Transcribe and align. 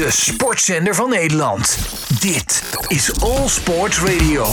De 0.00 0.10
sportzender 0.10 0.94
van 0.94 1.10
Nederland. 1.10 1.78
Dit 2.20 2.62
is 2.88 3.20
All 3.20 3.48
Sports 3.48 4.00
Radio. 4.00 4.46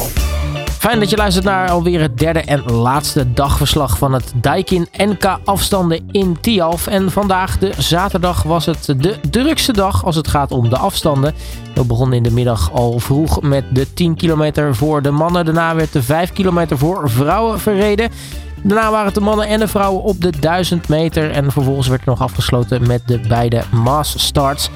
Fijn 0.79 1.00
dat 1.00 1.09
je 1.09 1.17
luistert 1.17 1.46
naar 1.46 1.70
alweer 1.70 2.01
het 2.01 2.17
derde 2.17 2.42
en 2.42 2.71
laatste 2.71 3.33
dagverslag 3.33 3.98
van 3.98 4.14
het 4.14 4.32
Daikin 4.36 4.88
NK 4.92 5.40
afstanden 5.44 6.10
in 6.12 6.38
Tialf. 6.42 6.88
En 6.88 7.12
vandaag, 7.12 7.58
de 7.58 7.74
zaterdag, 7.78 8.44
was 8.44 8.66
het 8.66 8.86
de 8.86 9.20
drukste 9.30 9.73
dag 9.73 10.05
als 10.05 10.16
het 10.16 10.28
gaat 10.28 10.52
om 10.52 10.70
de 10.70 10.78
afstanden. 10.78 11.36
We 11.75 11.86
begonnen 11.86 12.18
in 12.18 12.23
de 12.23 12.32
middag 12.32 12.71
al 12.71 13.00
vroeg 13.00 13.41
met 13.41 13.64
de 13.71 13.93
10 13.93 14.16
kilometer 14.16 14.75
voor 14.75 15.02
de 15.02 15.11
mannen. 15.11 15.45
Daarna 15.45 15.75
werd 15.75 15.93
de 15.93 16.04
5 16.04 16.32
kilometer 16.34 16.77
voor 16.77 17.09
vrouwen 17.09 17.59
verreden. 17.59 18.11
Daarna 18.64 18.91
waren 18.91 19.05
het 19.05 19.16
de 19.16 19.21
mannen 19.21 19.48
en 19.48 19.59
de 19.59 19.68
vrouwen 19.68 20.04
op 20.04 20.21
de 20.21 20.39
1000 20.39 20.88
meter. 20.88 21.32
En 21.32 21.52
vervolgens 21.52 21.88
werd 21.88 22.02
er 22.02 22.07
nog 22.07 22.21
afgesloten 22.21 22.88
met 22.88 23.02
de 23.05 23.20
beide 23.20 23.64
mass 23.71 24.25
starts. 24.25 24.70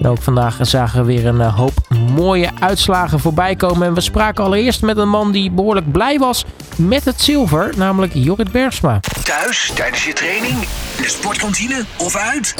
En 0.00 0.06
ook 0.06 0.22
vandaag 0.22 0.58
zagen 0.60 1.00
we 1.00 1.06
weer 1.06 1.26
een 1.26 1.40
eh, 1.40 1.56
hoop 1.56 1.72
mooie 2.14 2.50
uitslagen 2.60 3.20
voorbij 3.20 3.56
komen. 3.56 3.86
En 3.86 3.94
we 3.94 4.00
spraken 4.00 4.44
allereerst 4.44 4.82
met 4.82 4.96
een 4.96 5.08
man 5.08 5.32
die 5.32 5.50
behoorlijk 5.50 5.92
blij 5.92 6.18
was 6.18 6.44
met 6.76 7.04
het 7.04 7.20
zilver, 7.20 7.72
namelijk 7.76 8.12
Jorrit 8.14 8.52
Bergsma. 8.52 9.00
Thuis, 9.24 9.72
tijdens 9.74 10.04
je 10.04 10.12
training, 10.12 10.54
in 10.96 11.02
de 11.02 11.08
sportkantine 11.08 11.84
of 11.96 12.16
uit? 12.16 12.54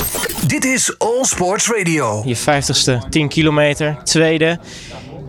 Dit 0.47 0.65
is 0.65 0.99
All 0.99 1.25
Sports 1.25 1.69
Radio. 1.71 2.23
Je 2.25 2.37
50ste 2.37 3.09
10 3.09 3.29
kilometer, 3.29 3.97
tweede. 4.03 4.59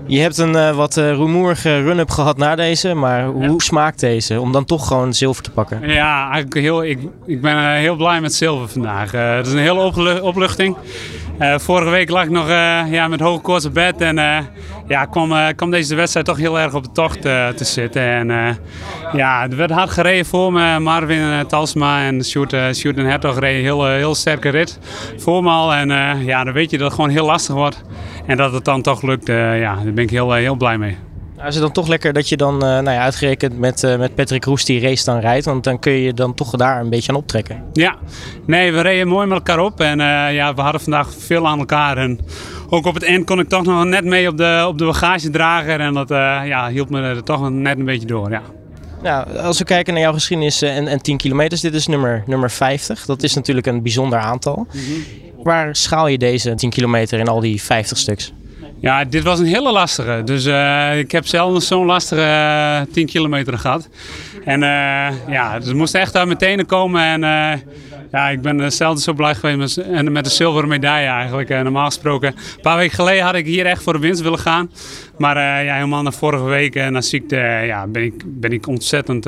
Je 0.08 0.20
hebt 0.20 0.38
een 0.38 0.54
uh, 0.54 0.76
wat 0.76 0.98
uh, 0.98 1.12
rumoerige 1.12 1.82
run-up 1.82 2.10
gehad 2.10 2.38
na 2.38 2.56
deze, 2.56 2.94
maar 2.94 3.26
hoe 3.26 3.62
smaakt 3.62 4.00
deze 4.00 4.40
om 4.40 4.52
dan 4.52 4.66
toch 4.66 4.88
gewoon 4.88 5.14
zilver 5.14 5.44
te 5.44 5.52
pakken? 5.52 5.90
Ja, 5.90 6.24
eigenlijk 6.24 6.54
heel, 6.54 6.84
ik, 6.84 7.00
ik 7.26 7.42
ben 7.42 7.56
uh, 7.56 7.72
heel 7.72 7.96
blij 7.96 8.22
met 8.22 8.34
zilver 8.34 8.70
vandaag. 8.70 9.12
het 9.12 9.48
is 9.48 9.54
een 9.54 9.60
hele 9.60 10.22
oplu 10.22 10.48
opluchting. 11.38 11.62
vorige 11.62 11.90
week 11.90 12.10
lag 12.10 12.24
ik 12.24 12.30
nog 12.30 12.48
ja, 12.90 13.08
met 13.08 13.20
hoge 13.20 13.42
koorts 13.42 13.66
op 13.66 13.74
bed 13.74 14.02
en 14.02 14.16
ja, 14.88 15.06
kwam, 15.56 15.72
deze 15.72 15.96
wedstrijd 15.96 16.26
toch 16.26 16.38
heel 16.38 16.60
erg 16.60 16.74
op 16.74 16.84
de 16.84 16.92
tocht 16.92 17.22
te 17.22 17.64
zitten. 17.66 18.02
En 18.02 18.58
ja, 19.14 19.44
er 19.50 19.56
werd 19.56 19.72
hard 19.72 19.90
gereden 19.90 20.26
voor 20.26 20.54
me. 20.54 20.80
Marvin 20.80 21.48
Talsma 21.48 22.06
en 22.06 22.24
Sjoerd 22.24 22.54
en 22.54 23.06
Hertog 23.06 23.40
reden 23.40 23.62
heel, 23.62 23.86
heel 23.86 24.16
sterke 24.16 24.50
rit 24.50 24.80
voor 25.18 25.44
me 25.44 25.50
al. 25.50 25.74
En 25.74 25.90
ja, 26.26 26.44
dan 26.44 26.54
weet 26.54 26.72
je 26.72 26.78
dat 26.78 26.86
het 26.86 26.96
gewoon 26.96 27.10
heel 27.10 27.26
lastig 27.26 27.56
wordt. 27.56 27.84
En 28.26 28.38
dat 28.38 28.54
het 28.54 28.66
dan 28.66 28.82
toch 28.82 29.02
lukt, 29.02 29.28
ja, 29.28 29.76
daar 29.76 29.94
ben 29.94 30.04
ik 30.04 30.10
heel, 30.10 30.34
heel 30.34 30.56
blij 30.56 30.78
mee. 30.78 31.07
Nou, 31.38 31.50
is 31.50 31.56
het 31.56 31.64
dan 31.64 31.74
toch 31.74 31.88
lekker 31.88 32.14
dat 32.14 32.30
je 32.30 32.38
dan 32.38 32.54
uh, 32.54 32.60
nou 32.60 32.90
ja, 32.90 33.00
uitgerekend 33.00 33.60
met, 33.60 33.84
uh, 33.84 33.98
met 33.98 34.16
Patrick 34.16 34.46
Roes 34.46 34.66
die 34.66 34.82
race 34.82 35.06
dan 35.06 35.20
rijdt? 35.20 35.46
Want 35.46 35.64
dan 35.64 35.80
kun 35.80 35.92
je 35.92 36.14
dan 36.14 36.34
toch 36.34 36.52
daar 36.52 36.80
een 36.80 36.90
beetje 36.90 37.12
aan 37.12 37.18
optrekken. 37.18 37.64
Ja, 37.74 37.96
nee, 38.46 38.74
we 38.74 38.82
reden 38.82 39.08
mooi 39.08 39.28
met 39.28 39.38
elkaar 39.38 39.60
op. 39.60 39.80
En 39.80 40.00
uh, 40.00 40.34
ja, 40.34 40.54
we 40.54 40.62
hadden 40.62 40.82
vandaag 40.82 41.14
veel 41.18 41.48
aan 41.48 41.60
elkaar. 41.60 41.98
En 41.98 42.20
ook 42.70 42.86
op 42.86 42.94
het 42.94 43.04
eind 43.04 43.26
kon 43.26 43.40
ik 43.40 43.50
toch 43.50 43.64
nog 43.64 43.86
net 43.86 44.04
mee 44.04 44.28
op 44.28 44.38
de, 44.38 44.66
op 44.68 44.78
de 44.78 44.86
bagagedrager. 44.86 45.80
En 45.80 45.94
dat 45.94 46.10
ja, 46.10 46.70
hielp 46.70 46.90
me 46.90 47.02
er 47.02 47.24
toch 47.24 47.50
net 47.50 47.78
een 47.78 47.86
beetje 47.86 48.08
door, 48.08 48.30
ja. 48.30 48.42
Nou, 49.04 49.38
als 49.38 49.58
we 49.58 49.66
kijken 49.66 49.94
naar 49.94 50.02
jouw 50.02 50.14
geschiedenis 50.14 50.62
en, 50.62 50.88
en 50.88 51.02
10 51.02 51.18
kilometers, 51.18 51.62
dit 51.62 51.74
is 51.74 51.88
nummer, 51.88 52.24
nummer 52.26 52.52
50. 52.52 53.06
Dat 53.06 53.24
is 53.24 53.34
natuurlijk 53.34 53.68
een 53.68 53.82
bijzonder 53.82 54.20
aantal. 54.20 54.56
Mm 54.56 54.82
-hmm. 54.82 55.44
Waar 55.44 55.76
schaal 55.76 56.08
je 56.08 56.18
deze 56.18 56.56
10 56.56 56.70
kilometer 56.70 57.20
in 57.20 57.28
al 57.28 57.40
die 57.40 57.62
50 57.62 57.98
stuks? 57.98 58.34
Ja, 58.80 59.06
dit 59.06 59.24
was 59.24 59.40
een 59.40 59.46
hele 59.46 59.72
lastige. 59.72 60.22
Dus 60.26 60.46
uh, 60.46 61.00
ik 61.00 61.12
heb 61.12 61.26
zelf 61.26 61.64
zo'n 61.64 61.86
lastige 61.86 62.22
uh, 62.22 62.94
10 62.94 63.06
kilometer 63.06 63.58
gehad. 63.58 63.90
En 64.46 64.62
uh, 64.62 65.08
ja, 65.28 65.60
dus 65.60 65.74
moest 65.74 65.96
echt 65.96 66.14
daar 66.14 66.28
meteen 66.28 66.66
komen. 66.66 67.02
En 67.02 67.22
ja, 68.12 68.30
ik 68.30 68.42
ben 68.42 68.72
zelden 68.72 69.02
zo 69.02 69.14
blij 69.14 69.36
geweest 69.36 69.78
met, 69.88 70.12
met 70.12 70.24
de 70.24 70.30
zilveren 70.30 70.70
medaille 70.70 71.08
eigenlijk. 71.08 71.50
normaal 71.50 71.86
gesproken, 71.86 72.28
een 72.28 72.62
paar 72.62 72.78
weken 72.78 72.96
geleden 72.96 73.24
had 73.24 73.36
ik 73.36 73.46
hier 73.46 73.66
echt 73.66 73.84
voor 73.84 73.94
de 73.94 74.00
winst 74.00 74.22
willen 74.22 74.40
gaan. 74.40 74.72
Maar 75.18 75.64
ja, 75.64 75.74
helemaal 75.74 76.04
na 76.04 76.12
vorige 76.12 76.44
week 76.44 76.90
na 76.90 77.02
ziekte 77.02 77.36
ja, 77.66 77.88
ben, 77.88 78.04
ik, 78.04 78.24
ben 78.26 78.52
ik 78.52 78.68
ontzettend 78.68 79.28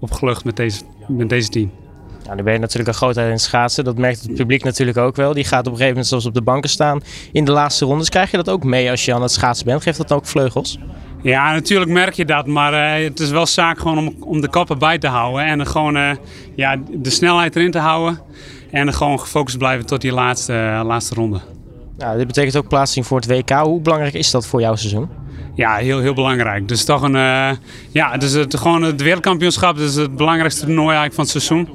opgelucht 0.00 0.44
met 0.44 0.56
deze, 0.56 0.82
met 1.08 1.28
deze 1.28 1.48
team. 1.48 1.85
Nou, 2.26 2.38
dan 2.38 2.46
ben 2.46 2.54
je 2.54 2.60
natuurlijk 2.60 2.88
een 2.88 2.94
grootheid 2.94 3.30
in 3.30 3.38
schaatsen. 3.38 3.84
Dat 3.84 3.98
merkt 3.98 4.22
het 4.22 4.34
publiek 4.34 4.64
natuurlijk 4.64 4.98
ook 4.98 5.16
wel. 5.16 5.32
Die 5.32 5.44
gaat 5.44 5.60
op 5.60 5.64
een 5.66 5.70
gegeven 5.70 5.88
moment 5.88 6.06
zelfs 6.06 6.26
op 6.26 6.34
de 6.34 6.42
banken 6.42 6.70
staan 6.70 7.00
in 7.32 7.44
de 7.44 7.52
laatste 7.52 7.84
rondes. 7.84 8.08
Krijg 8.08 8.30
je 8.30 8.36
dat 8.36 8.50
ook 8.50 8.64
mee 8.64 8.90
als 8.90 9.04
je 9.04 9.14
aan 9.14 9.22
het 9.22 9.30
schaatsen 9.30 9.66
bent? 9.66 9.82
Geeft 9.82 9.98
dat 9.98 10.12
ook 10.12 10.26
vleugels? 10.26 10.78
Ja, 11.22 11.52
natuurlijk 11.52 11.90
merk 11.90 12.14
je 12.14 12.24
dat. 12.24 12.46
Maar 12.46 12.98
uh, 12.98 13.04
het 13.04 13.20
is 13.20 13.30
wel 13.30 13.46
zaak 13.46 13.78
gewoon 13.78 13.98
om, 13.98 14.14
om 14.20 14.40
de 14.40 14.48
kappen 14.48 14.78
bij 14.78 14.98
te 14.98 15.06
houden. 15.06 15.44
En 15.44 15.66
gewoon 15.66 15.96
uh, 15.96 16.10
ja, 16.56 16.76
de 16.92 17.10
snelheid 17.10 17.56
erin 17.56 17.70
te 17.70 17.78
houden. 17.78 18.20
En 18.70 18.94
gewoon 18.94 19.20
gefocust 19.20 19.58
blijven 19.58 19.86
tot 19.86 20.00
die 20.00 20.12
laatste, 20.12 20.52
uh, 20.52 20.80
laatste 20.84 21.14
ronde. 21.14 21.40
Nou, 21.98 22.16
dit 22.16 22.26
betekent 22.26 22.56
ook 22.56 22.68
plaatsing 22.68 23.06
voor 23.06 23.20
het 23.20 23.26
WK. 23.26 23.50
Hoe 23.50 23.80
belangrijk 23.80 24.14
is 24.14 24.30
dat 24.30 24.46
voor 24.46 24.60
jouw 24.60 24.76
seizoen? 24.76 25.08
Ja, 25.54 25.74
heel, 25.74 26.00
heel 26.00 26.14
belangrijk. 26.14 26.68
Dus 26.68 26.84
toch 26.84 27.02
een, 27.02 27.16
ja, 27.90 28.10
het 28.10 28.22
is 28.22 28.34
het, 28.34 28.56
gewoon 28.56 28.82
het 28.82 29.02
wereldkampioenschap. 29.02 29.78
Is 29.78 29.94
het 29.94 30.16
belangrijkste 30.16 30.64
toernooi 30.64 30.96
eigenlijk 30.96 31.14
van 31.14 31.24
het 31.24 31.32
seizoen. 31.32 31.68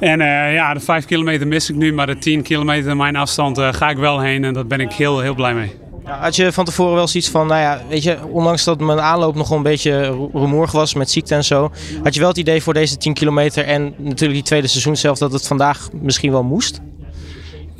En 0.00 0.20
uh, 0.20 0.54
ja, 0.54 0.74
de 0.74 0.80
5 0.80 1.04
kilometer 1.04 1.46
mis 1.46 1.70
ik 1.70 1.76
nu, 1.76 1.92
maar 1.92 2.06
de 2.06 2.18
10 2.18 2.42
kilometer 2.42 2.96
mijn 2.96 3.16
afstand 3.16 3.58
uh, 3.58 3.72
ga 3.72 3.90
ik 3.90 3.96
wel 3.96 4.20
heen 4.20 4.44
en 4.44 4.54
daar 4.54 4.66
ben 4.66 4.80
ik 4.80 4.92
heel, 4.92 5.20
heel 5.20 5.34
blij 5.34 5.54
mee. 5.54 5.72
Had 6.04 6.36
je 6.36 6.52
van 6.52 6.64
tevoren 6.64 6.94
wel 6.94 7.08
zoiets 7.08 7.30
van, 7.30 7.46
nou 7.46 7.60
ja, 7.60 7.82
weet 7.88 8.02
je, 8.02 8.18
ondanks 8.26 8.64
dat 8.64 8.80
mijn 8.80 9.00
aanloop 9.00 9.34
nog 9.34 9.50
een 9.50 9.62
beetje 9.62 10.28
rumoerig 10.32 10.72
was 10.72 10.94
met 10.94 11.10
ziekte 11.10 11.34
en 11.34 11.44
zo, 11.44 11.70
had 12.02 12.14
je 12.14 12.20
wel 12.20 12.28
het 12.28 12.38
idee 12.38 12.62
voor 12.62 12.74
deze 12.74 12.96
10 12.96 13.14
kilometer 13.14 13.64
en 13.64 13.94
natuurlijk 13.96 14.32
die 14.32 14.42
tweede 14.42 14.66
seizoen 14.66 14.96
zelf 14.96 15.18
dat 15.18 15.32
het 15.32 15.46
vandaag 15.46 15.88
misschien 15.92 16.30
wel 16.30 16.42
moest? 16.42 16.80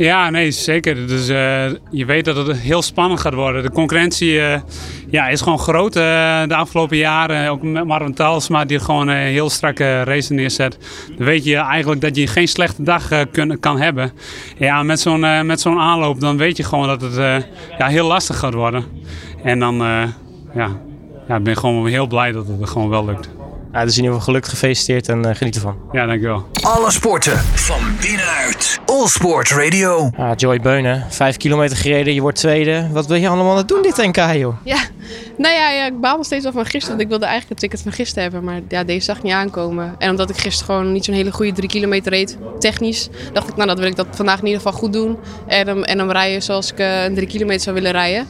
Ja, 0.01 0.31
nee, 0.31 0.51
zeker. 0.51 1.07
Dus 1.07 1.29
uh, 1.29 1.65
je 1.91 2.05
weet 2.05 2.25
dat 2.25 2.47
het 2.47 2.59
heel 2.59 2.83
spannend 2.83 3.21
gaat 3.21 3.35
worden. 3.35 3.63
De 3.63 3.71
concurrentie 3.71 4.33
uh, 4.33 4.55
ja, 5.11 5.29
is 5.29 5.41
gewoon 5.41 5.59
groot 5.59 5.97
uh, 5.97 6.03
de 6.47 6.55
afgelopen 6.55 6.97
jaren. 6.97 7.51
Ook 7.51 7.63
met 7.63 7.85
Marvin 7.85 8.15
Talsma 8.15 8.65
die 8.65 8.79
gewoon 8.79 9.09
een 9.09 9.17
heel 9.17 9.51
strakke 9.51 10.03
race 10.03 10.33
neerzet. 10.33 10.79
Dan 11.17 11.27
weet 11.27 11.45
je 11.45 11.57
eigenlijk 11.57 12.01
dat 12.01 12.17
je 12.17 12.27
geen 12.27 12.49
slechte 12.49 12.83
dag 12.83 13.09
kan 13.61 13.81
hebben. 13.81 14.13
Ja, 14.59 14.83
met 14.83 15.01
zo'n 15.01 15.47
met 15.47 15.61
zo'n 15.61 15.79
aanloop 15.79 16.21
dan 16.21 16.37
weet 16.37 16.57
je 16.57 16.65
gewoon 16.65 16.87
dat 16.87 17.01
het 17.01 17.45
ja, 17.79 17.87
heel 17.87 18.07
lastig 18.07 18.39
gaat 18.39 18.55
worden. 18.55 18.85
En 19.43 19.59
dan 19.59 19.75
ja, 20.55 20.69
ja, 21.29 21.41
ben 21.41 21.53
ik 21.53 21.59
gewoon 21.59 21.87
heel 21.87 22.07
blij 22.07 22.33
dat 22.33 22.47
het 22.47 22.69
gewoon 22.69 22.89
wel 22.89 23.05
lukt. 23.05 23.40
Ja, 23.73 23.85
dus 23.85 23.97
in 23.97 24.03
ieder 24.03 24.11
geval 24.11 24.21
gelukkig 24.21 24.51
gefeliciteerd 24.51 25.09
en 25.09 25.27
uh, 25.27 25.35
geniet 25.35 25.55
ervan. 25.55 25.77
Ja, 25.93 26.07
dankjewel. 26.07 26.47
Alle 26.63 26.91
sporten 26.91 27.39
van 27.39 27.81
binnenuit. 28.01 28.81
All 28.87 29.07
Sport 29.07 29.51
Radio. 29.51 30.11
Ah, 30.17 30.31
Joy 30.37 30.61
Beunen, 30.61 31.07
vijf 31.09 31.37
kilometer 31.37 31.77
gereden, 31.77 32.15
je 32.15 32.21
wordt 32.21 32.39
tweede. 32.39 32.89
Wat 32.93 33.07
wil 33.07 33.17
je 33.17 33.29
allemaal 33.29 33.51
aan 33.51 33.57
het 33.57 33.69
doen 33.69 33.83
dit 33.83 33.97
NK, 33.97 34.17
joh? 34.17 34.55
Ja, 34.65 34.79
nou 35.37 35.55
ja, 35.55 35.71
ja 35.71 35.87
ik 35.87 36.01
baal 36.01 36.17
nog 36.17 36.25
steeds 36.25 36.43
wel 36.43 36.53
van 36.53 36.65
gisteren. 36.65 36.89
Want 36.89 37.01
ik 37.01 37.09
wilde 37.09 37.25
eigenlijk 37.25 37.61
het 37.61 37.71
ticket 37.71 37.83
van 37.83 37.93
gisteren 37.93 38.23
hebben, 38.23 38.45
maar 38.45 38.61
ja, 38.69 38.85
deze 38.85 39.05
zag 39.05 39.23
niet 39.23 39.33
aankomen. 39.33 39.95
En 39.99 40.11
omdat 40.11 40.31
ik 40.31 40.37
gisteren 40.37 40.75
gewoon 40.75 40.93
niet 40.93 41.05
zo'n 41.05 41.15
hele 41.15 41.33
goede 41.33 41.53
drie 41.53 41.69
kilometer 41.69 42.13
reed, 42.13 42.39
technisch, 42.59 43.09
dacht 43.33 43.49
ik, 43.49 43.57
nou, 43.57 43.69
dat 43.69 43.79
wil 43.79 43.89
ik 43.89 43.97
dat 43.97 44.07
vandaag 44.11 44.39
in 44.39 44.47
ieder 44.47 44.61
geval 44.61 44.79
goed 44.79 44.93
doen. 44.93 45.19
En, 45.47 45.69
um, 45.69 45.85
en 45.85 45.99
dan 45.99 46.11
rijden 46.11 46.43
zoals 46.43 46.73
ik 46.73 46.81
uh, 46.81 47.05
een 47.05 47.15
drie 47.15 47.29
kilometer 47.29 47.63
zou 47.63 47.75
willen 47.75 47.93
rijden. 47.93 48.27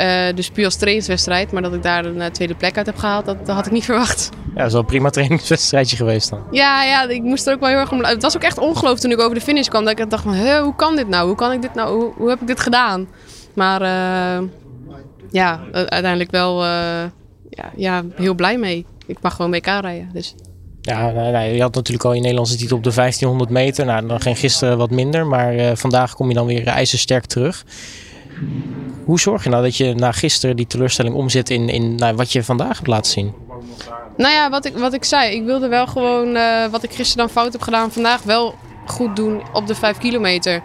Uh, 0.00 0.34
dus 0.34 0.50
puur 0.50 0.64
als 0.64 0.76
trainingswedstrijd. 0.76 1.52
Maar 1.52 1.62
dat 1.62 1.74
ik 1.74 1.82
daar 1.82 2.04
een 2.04 2.16
uh, 2.16 2.26
tweede 2.26 2.54
plek 2.54 2.76
uit 2.76 2.86
heb 2.86 2.96
gehaald, 2.96 3.24
dat, 3.24 3.46
dat, 3.46 3.54
had 3.56 3.66
ik 3.66 3.72
niet 3.72 3.84
verwacht. 3.84 4.30
Ja, 4.60 4.66
dat 4.66 4.74
is 4.74 4.80
wel 4.80 4.80
een 4.80 5.00
prima 5.00 5.10
trainingswedstrijdje 5.20 5.96
geweest 5.96 6.30
dan. 6.30 6.42
Ja, 6.50 6.84
ja, 6.84 7.08
ik 7.08 7.22
moest 7.22 7.46
er 7.46 7.54
ook 7.54 7.60
wel 7.60 7.68
heel 7.68 7.78
erg 7.78 7.92
om... 7.92 8.04
Het 8.04 8.22
was 8.22 8.36
ook 8.36 8.42
echt 8.42 8.58
ongeloof 8.58 9.00
toen 9.00 9.10
ik 9.10 9.20
over 9.20 9.34
de 9.34 9.40
finish 9.40 9.68
kwam. 9.68 9.84
Dat 9.84 9.98
ik 9.98 10.10
dacht 10.10 10.22
van, 10.22 10.58
hoe 10.58 10.74
kan 10.76 10.96
dit 10.96 11.08
nou? 11.08 11.26
Hoe 11.26 11.36
kan 11.36 11.52
ik 11.52 11.62
dit 11.62 11.74
nou? 11.74 11.96
Hoe, 11.96 12.12
hoe 12.16 12.28
heb 12.28 12.40
ik 12.40 12.46
dit 12.46 12.60
gedaan? 12.60 13.08
Maar 13.54 13.82
uh, 13.82 14.48
ja, 15.30 15.60
uiteindelijk 15.72 16.30
wel 16.30 16.64
ja, 16.64 17.72
ja, 17.76 18.02
heel 18.14 18.34
blij 18.34 18.58
mee. 18.58 18.86
Ik 19.06 19.16
mag 19.20 19.34
gewoon 19.34 19.50
WK 19.50 19.66
rijden, 19.66 20.10
dus... 20.12 20.34
Ja, 20.80 21.40
je 21.40 21.60
had 21.60 21.74
natuurlijk 21.74 22.04
al 22.04 22.12
je 22.12 22.20
Nederlandse 22.20 22.56
titel 22.56 22.76
op 22.76 22.84
de 22.84 22.94
1500 22.94 23.50
meter. 23.50 23.84
Nou, 23.86 24.06
dan 24.06 24.20
ging 24.20 24.38
gisteren 24.38 24.78
wat 24.78 24.90
minder. 24.90 25.26
Maar 25.26 25.76
vandaag 25.76 26.14
kom 26.14 26.28
je 26.28 26.34
dan 26.34 26.46
weer 26.46 26.66
ijzersterk 26.66 27.24
terug. 27.24 27.64
Hoe 29.04 29.20
zorg 29.20 29.44
je 29.44 29.50
nou 29.50 29.62
dat 29.62 29.76
je 29.76 29.94
na 29.94 30.12
gisteren 30.12 30.56
die 30.56 30.66
teleurstelling 30.66 31.14
omzet 31.14 31.50
in, 31.50 31.68
in 31.68 31.94
nou, 31.94 32.14
wat 32.14 32.32
je 32.32 32.44
vandaag 32.44 32.76
hebt 32.76 32.86
laten 32.86 33.12
zien? 33.12 33.34
Nou 34.16 34.34
ja, 34.34 34.50
wat 34.50 34.64
ik, 34.64 34.76
wat 34.76 34.92
ik 34.92 35.04
zei. 35.04 35.34
Ik 35.34 35.44
wilde 35.44 35.68
wel 35.68 35.86
gewoon 35.86 36.36
uh, 36.36 36.66
wat 36.66 36.82
ik 36.82 36.92
gisteren 36.92 37.26
dan 37.26 37.34
fout 37.34 37.52
heb 37.52 37.62
gedaan, 37.62 37.92
vandaag 37.92 38.22
wel 38.22 38.54
goed 38.86 39.16
doen 39.16 39.42
op 39.52 39.66
de 39.66 39.74
5 39.74 39.98
kilometer. 39.98 40.62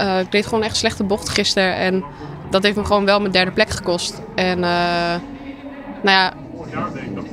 Uh, 0.00 0.20
ik 0.20 0.32
deed 0.32 0.46
gewoon 0.46 0.62
echt 0.62 0.76
slechte 0.76 1.04
bocht 1.04 1.28
gisteren. 1.28 1.74
En 1.74 2.04
dat 2.50 2.62
heeft 2.62 2.76
me 2.76 2.84
gewoon 2.84 3.04
wel 3.04 3.20
mijn 3.20 3.32
derde 3.32 3.50
plek 3.50 3.70
gekost. 3.70 4.22
En 4.34 4.58
uh, 4.58 5.14
nou 6.02 6.16
ja, 6.16 6.32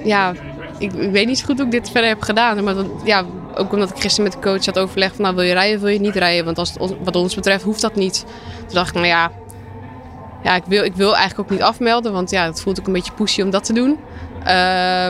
ja 0.03 0.33
ik, 0.77 0.93
ik, 0.93 1.11
weet 1.11 1.27
niet 1.27 1.39
zo 1.39 1.45
goed 1.45 1.57
hoe 1.57 1.65
ik 1.65 1.71
dit 1.71 1.89
verder 1.89 2.09
heb 2.09 2.21
gedaan. 2.21 2.63
Maar 2.63 2.75
ja, 3.03 3.25
ook 3.55 3.73
omdat 3.73 3.89
ik 3.89 3.99
gisteren 3.99 4.23
met 4.23 4.41
de 4.41 4.49
coach 4.49 4.65
had 4.65 4.79
overlegd 4.79 5.15
van 5.15 5.23
nou, 5.23 5.35
wil 5.35 5.43
je 5.43 5.53
rijden 5.53 5.75
of 5.75 5.81
wil 5.81 5.91
je 5.91 5.99
niet 5.99 6.15
rijden. 6.15 6.45
Want 6.45 6.57
als 6.57 6.73
wat 7.03 7.15
ons 7.15 7.35
betreft 7.35 7.63
hoeft 7.63 7.81
dat 7.81 7.95
niet. 7.95 8.25
Toen 8.57 8.73
dacht 8.75 8.89
ik, 8.89 8.95
nou 8.95 9.07
ja, 9.07 9.31
ja, 10.43 10.55
ik 10.55 10.63
wil, 10.67 10.83
ik 10.83 10.95
wil 10.95 11.15
eigenlijk 11.15 11.39
ook 11.39 11.57
niet 11.57 11.67
afmelden, 11.67 12.11
want 12.13 12.29
ja, 12.29 12.45
het 12.45 12.61
voelt 12.61 12.79
ook 12.79 12.87
een 12.87 12.93
beetje 12.93 13.13
pushy 13.13 13.41
om 13.41 13.49
dat 13.49 13.63
te 13.63 13.73
doen. 13.73 13.97
Uh, 14.47 15.07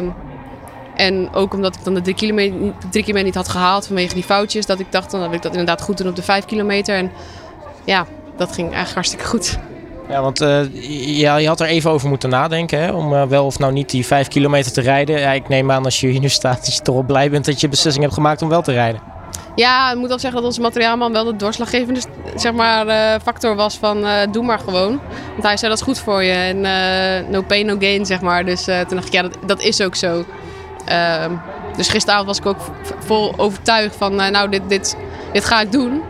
en 0.96 1.34
ook 1.34 1.54
omdat 1.54 1.76
ik 1.76 1.84
dan 1.84 1.94
de 1.94 2.02
drie 2.02 2.16
kilometer, 2.16 2.58
drie 2.90 3.04
kilometer 3.04 3.24
niet 3.24 3.36
had 3.36 3.50
gehaald 3.50 3.88
vanwege 3.88 4.14
die 4.14 4.24
foutjes, 4.24 4.66
dat 4.66 4.80
ik 4.80 4.92
dacht, 4.92 5.12
dan 5.12 5.20
wil 5.20 5.34
ik 5.34 5.42
dat 5.42 5.52
inderdaad 5.52 5.82
goed 5.82 5.98
doen 5.98 6.08
op 6.08 6.16
de 6.16 6.24
vijf 6.24 6.46
kilometer. 6.46 6.96
En 6.96 7.12
ja, 7.84 8.06
dat 8.38 8.52
ging 8.52 8.74
eigenlijk 8.74 8.94
hartstikke 8.94 9.26
goed. 9.26 9.58
Ja, 10.10 10.22
want 10.22 10.42
uh, 10.42 10.64
je, 11.20 11.32
je, 11.32 11.48
had 11.48 11.60
er 11.60 11.68
even 11.68 11.92
over 11.92 12.10
moeten 12.10 12.30
nadenken 12.30 12.80
hè, 12.80 12.92
om 12.92 13.14
uh, 13.14 13.24
wel 13.24 13.46
of 13.46 13.60
nou 13.60 13.74
niet 13.74 13.90
die 13.90 14.06
vijf 14.06 14.28
kilometer 14.28 14.72
te 14.72 14.82
rijden. 14.82 15.20
Ja, 15.20 15.32
ik 15.32 15.48
neem 15.48 15.72
aan 15.72 15.84
als 15.84 16.00
je 16.00 16.08
hier 16.08 16.20
nu 16.20 16.30
staat 16.30 16.66
dat 16.66 16.76
je 16.76 16.82
toch 16.82 16.96
wel 16.96 17.04
blij 17.04 17.30
bent 17.30 17.46
dat 17.46 17.62
je 17.62 17.70
beslissing 17.70 18.04
hebt 18.04 18.16
gemaakt 18.16 18.42
om 18.42 18.50
wel 18.50 18.62
te 18.62 18.72
rijden. 18.72 19.02
Ja, 19.56 19.92
ik 19.92 19.98
moet 19.98 20.08
wel 20.08 20.20
zeggen 20.20 20.40
dat 20.40 20.50
onze 20.50 20.62
materiaalman 20.62 21.12
wel 21.12 21.24
de 21.24 21.36
doorslaggevende 21.36 22.00
zeg 22.36 22.54
maar, 22.54 22.88
uh, 22.88 23.22
factor 23.24 23.56
was 23.56 23.78
van 23.78 24.06
doe 24.32 24.44
maar 24.44 24.60
gewoon. 24.60 25.00
Want 25.32 25.44
hij 25.44 25.58
zei 25.58 25.72
dat 25.72 25.80
is 25.80 25.86
goed 25.86 26.00
voor 26.00 26.24
je 26.24 26.32
en 26.32 26.62
no 27.32 27.42
pain 27.42 27.66
no 27.66 27.76
gain 27.80 28.06
zeg 28.06 28.22
maar. 28.22 28.46
Dus 28.46 28.64
toen 28.64 28.96
dacht 28.96 29.08
ik 29.08 29.14
ja 29.14 29.22
dat, 29.22 29.38
dat 29.46 29.62
is 29.62 29.82
ook 29.82 29.96
zo. 29.96 30.26
Ehm, 30.86 31.32
dus 31.76 31.90
gisteravond 31.90 32.28
was 32.28 32.38
ik 32.38 32.46
ook 32.46 32.72
vol 33.00 33.34
overtuigd 33.38 33.96
van 33.96 34.16
nou 34.16 34.50
dit, 34.50 34.62
dit, 34.68 34.98
dit 35.34 35.46
ga 35.46 35.62
ik 35.62 35.72
doen. 35.72 36.02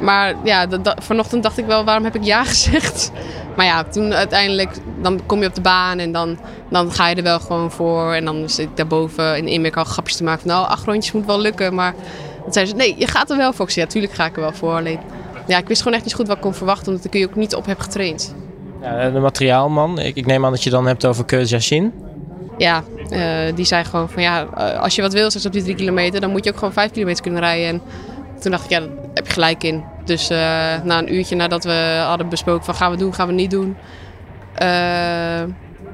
Maar 0.00 0.34
ja, 0.44 0.66
vanochtend 1.02 1.42
dacht 1.42 1.58
ik 1.58 1.66
wel, 1.66 1.84
waarom 1.84 2.04
heb 2.04 2.14
ik 2.14 2.24
ja 2.24 2.44
gezegd? 2.54 3.12
Maar 3.56 3.66
ja, 3.66 3.84
toen 3.84 4.14
uiteindelijk, 4.14 4.70
dan 5.02 5.20
kom 5.26 5.40
je 5.40 5.48
op 5.48 5.54
de 5.54 5.60
baan 5.60 5.98
en 5.98 6.12
dan, 6.12 6.38
dan 6.70 6.92
ga 6.92 7.08
je 7.08 7.14
er 7.14 7.22
wel 7.22 7.40
gewoon 7.40 7.70
voor. 7.70 8.12
En 8.12 8.24
dan 8.24 8.48
zit 8.48 8.68
ik 8.68 8.76
daarboven 8.76 9.36
in 9.36 9.48
Inmerk 9.48 9.76
al 9.76 9.84
grapjes 9.84 10.16
te 10.16 10.24
maken 10.24 10.40
van, 10.40 10.50
nou, 10.50 10.66
acht 10.66 10.84
rondjes 10.84 11.12
moet 11.12 11.26
wel 11.26 11.40
lukken. 11.40 11.74
Maar 11.74 11.94
dan 12.42 12.52
zeiden 12.52 12.74
ze, 12.74 12.80
nee, 12.82 12.94
je 12.98 13.06
gaat 13.06 13.30
er 13.30 13.36
wel 13.36 13.52
voor. 13.52 13.70
Zei, 13.70 13.84
ja, 13.86 13.92
tuurlijk 13.92 14.12
ga 14.12 14.24
ik 14.24 14.34
er 14.36 14.40
wel 14.40 14.52
voor. 14.52 14.74
Alleen, 14.74 14.98
ja, 15.46 15.58
ik 15.58 15.68
wist 15.68 15.82
gewoon 15.82 15.96
echt 15.96 16.06
niet 16.06 16.14
goed 16.14 16.26
wat 16.26 16.36
ik 16.36 16.42
kon 16.42 16.54
verwachten, 16.54 16.88
omdat 16.88 17.04
ik 17.04 17.14
er 17.14 17.28
ook 17.28 17.34
niet 17.34 17.54
op 17.54 17.66
heb 17.66 17.78
getraind. 17.78 18.34
Ja, 18.82 19.10
de 19.10 19.20
materiaalman, 19.20 19.98
ik, 19.98 20.16
ik 20.16 20.26
neem 20.26 20.44
aan 20.44 20.50
dat 20.50 20.62
je 20.62 20.70
dan 20.70 20.86
hebt 20.86 21.06
over 21.06 21.24
Keus 21.24 21.50
Yashin. 21.50 21.92
Ja, 22.58 22.82
uh, 23.10 23.54
die 23.54 23.64
zei 23.64 23.84
gewoon 23.84 24.08
van, 24.08 24.22
ja, 24.22 24.46
eh, 24.56 24.80
als 24.80 24.94
je 24.94 25.02
wat 25.02 25.12
wil, 25.12 25.30
zoals 25.30 25.46
op 25.46 25.52
die 25.52 25.62
drie 25.62 25.74
kilometer, 25.74 26.20
dan 26.20 26.30
moet 26.30 26.44
je 26.44 26.50
ook 26.50 26.58
gewoon 26.58 26.72
vijf 26.72 26.90
kilometer 26.90 27.22
kunnen 27.22 27.40
rijden. 27.40 27.68
En 27.68 27.82
toen 28.40 28.50
dacht 28.50 28.64
ik, 28.64 28.70
ja, 28.70 28.80
daar 28.80 28.88
heb 29.14 29.26
je 29.26 29.32
gelijk 29.32 29.62
in. 29.62 29.84
Dus 30.04 30.30
uh, 30.30 30.38
na 30.82 30.98
een 30.98 31.14
uurtje 31.14 31.36
nadat 31.36 31.64
we 31.64 32.02
hadden 32.06 32.28
besproken 32.28 32.64
van 32.64 32.74
gaan 32.74 32.90
we 32.90 32.96
doen, 32.96 33.14
gaan 33.14 33.26
we 33.26 33.32
niet 33.32 33.50
doen. 33.50 33.76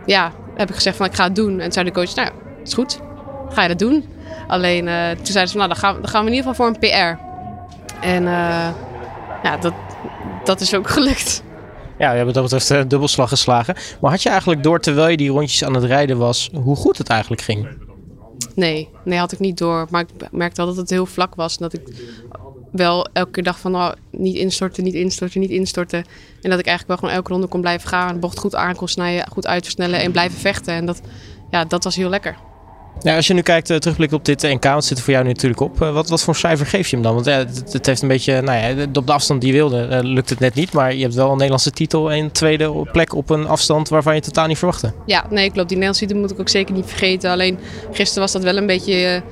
Ja, 0.07 0.33
heb 0.55 0.69
ik 0.69 0.75
gezegd 0.75 0.97
van 0.97 1.07
ik 1.07 1.15
ga 1.15 1.25
het 1.25 1.35
doen. 1.35 1.61
En 1.61 1.73
zei 1.73 1.85
de 1.85 1.93
coach, 1.93 2.15
nou, 2.15 2.31
is 2.65 2.75
goed. 2.75 3.01
Ga 3.49 3.63
je 3.63 3.69
dat 3.69 3.79
doen? 3.79 4.05
Alleen 4.47 4.85
toen 5.17 5.27
zeiden 5.27 5.49
ze, 5.49 5.57
nou, 5.57 5.69
dan 5.69 5.77
gaan, 5.77 5.95
dan 5.95 6.09
gaan 6.09 6.25
we 6.25 6.31
in 6.31 6.37
ieder 6.37 6.51
geval 6.51 6.67
voor 6.67 6.75
een 6.75 6.81
PR. 6.81 7.23
En 8.07 8.25
ja, 9.43 9.57
dat, 9.61 9.75
dat 10.45 10.61
is 10.61 10.75
ook 10.75 10.91
gelukt. 10.99 11.43
Ja, 11.99 12.11
we 12.11 12.17
hebben 12.17 12.35
dat 12.35 12.43
betreft 12.51 12.91
dubbelslag 12.91 13.29
geslagen. 13.29 13.75
Maar 14.01 14.11
had 14.11 14.23
je 14.23 14.29
eigenlijk 14.29 14.63
door, 14.63 14.81
terwijl 14.81 15.09
je 15.09 15.17
die 15.17 15.31
rondjes 15.31 15.65
aan 15.65 15.75
het 15.75 15.85
rijden 15.85 16.19
was, 16.19 16.51
hoe 16.53 16.77
goed 16.77 16.99
het 16.99 17.09
eigenlijk 17.09 17.43
ging? 17.43 17.69
Nee, 18.55 18.89
nee, 19.05 19.19
had 19.19 19.33
ik 19.33 19.39
niet 19.39 19.59
door. 19.59 19.87
Maar 19.91 20.01
ik 20.01 20.31
merkte 20.31 20.57
wel 20.57 20.67
dat 20.67 20.77
het 20.81 20.91
heel 20.91 21.07
vlak 21.07 21.35
was. 21.35 21.57
En 21.57 21.63
dat 21.63 21.73
ik 21.73 21.95
wel 22.73 23.07
elke 23.13 23.43
keer 23.43 23.55
van 23.55 23.75
oh, 23.75 23.91
niet 24.11 24.37
instorten, 24.37 24.85
niet 24.85 24.95
instorten, 24.95 25.41
niet 25.41 25.51
instorten. 25.51 26.05
En 26.41 26.51
dat 26.51 26.59
ik 26.59 26.67
eigenlijk 26.67 26.87
wel 26.87 26.97
gewoon 26.97 27.15
elke 27.15 27.33
ronde 27.33 27.47
kon 27.47 27.61
blijven 27.61 27.89
gaan. 27.89 28.15
De 28.15 28.21
bocht 28.21 28.39
goed 28.39 28.55
aan 28.55 28.75
kon 28.75 28.89
snijden, 28.89 29.29
goed 29.31 29.47
uitversnellen 29.47 30.01
en 30.01 30.13
blijven 30.13 30.39
vechten. 30.39 30.75
En 30.75 30.87
dat, 30.87 31.01
ja, 31.51 31.65
dat 31.65 31.85
was 31.85 31.97
heel 31.97 32.09
lekker. 32.09 32.37
Ja, 33.03 33.17
als 33.17 33.27
je 33.27 33.35
nu 33.35 33.43
kijkt, 33.43 33.71
uh, 33.71 33.77
terugblikt 33.77 34.13
op 34.13 34.25
dit 34.25 34.43
NK, 34.43 34.65
wat 34.65 34.85
zit 34.85 34.99
er 34.99 35.05
voor 35.05 35.13
jou 35.13 35.25
nu 35.25 35.33
natuurlijk 35.33 35.61
op. 35.61 35.83
Uh, 35.83 35.93
wat, 35.93 36.09
wat 36.09 36.23
voor 36.23 36.37
cijfer 36.37 36.67
geef 36.67 36.89
je 36.89 36.97
hem 36.97 37.05
dan? 37.05 37.15
Want 37.15 37.27
ja, 37.27 37.39
het, 37.73 37.87
heeft 37.87 38.03
een 38.03 38.09
beetje, 38.09 38.41
nou 38.41 38.77
ja, 38.77 38.87
op 38.93 39.07
de 39.07 39.13
afstand 39.13 39.41
die 39.41 39.53
je 39.53 39.59
wilde, 39.59 40.05
lukt 40.05 40.31
het 40.31 40.39
net 40.39 40.55
niet. 40.55 40.73
Maar 40.73 40.95
je 40.95 41.03
hebt 41.03 41.15
wel 41.15 41.27
een 41.27 41.33
Nederlandse 41.33 41.71
titel 41.71 42.13
en 42.13 42.19
een 42.19 42.33
tweede 42.33 42.87
plek 42.93 43.15
op 43.15 43.31
een 43.31 43.47
afstand 43.47 43.89
waarvan 43.89 44.15
je 44.15 44.21
totaal 44.21 44.47
niet 44.47 44.59
verwachtte. 44.59 44.93
Ja, 45.07 45.25
nee, 45.31 45.51
klopt. 45.51 45.69
Die 45.69 45.79
Nederlandse 45.79 46.07
titel 46.07 46.21
moet 46.21 46.31
ik 46.31 46.41
ook 46.41 46.49
zeker 46.49 46.75
niet 46.75 46.87
vergeten. 46.87 47.31
Alleen 47.31 47.59
gisteren 47.93 48.23
was 48.23 48.33
dat 48.33 48.43
wel 48.43 48.57
een 48.57 48.67
beetje 48.67 49.23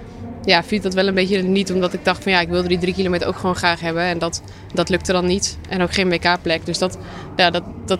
ja, 0.45 0.63
viel 0.65 0.81
dat 0.81 0.95
wel 0.95 1.07
een 1.07 1.15
beetje 1.15 1.43
niet. 1.43 1.73
Omdat 1.73 1.93
ik 1.93 2.05
dacht 2.05 2.23
van 2.23 2.33
ja, 2.33 2.41
ik 2.41 2.49
wilde 2.49 2.69
die 2.69 2.79
drie 2.79 2.95
kilometer 2.95 3.29
ook 3.29 3.37
gewoon 3.37 3.57
graag 3.57 3.81
hebben. 3.81 4.03
En 4.03 4.19
dat, 4.19 4.43
dat 4.75 4.89
lukte 4.89 5.13
dan 5.13 5.27
niet. 5.27 5.59
En 5.69 5.83
ook 5.83 5.93
geen 5.93 6.09
WK-plek. 6.09 6.67
Dus 6.67 6.79
dat, 6.79 6.99
ja, 7.37 7.51
dat, 7.51 7.63
dat, 7.87 7.99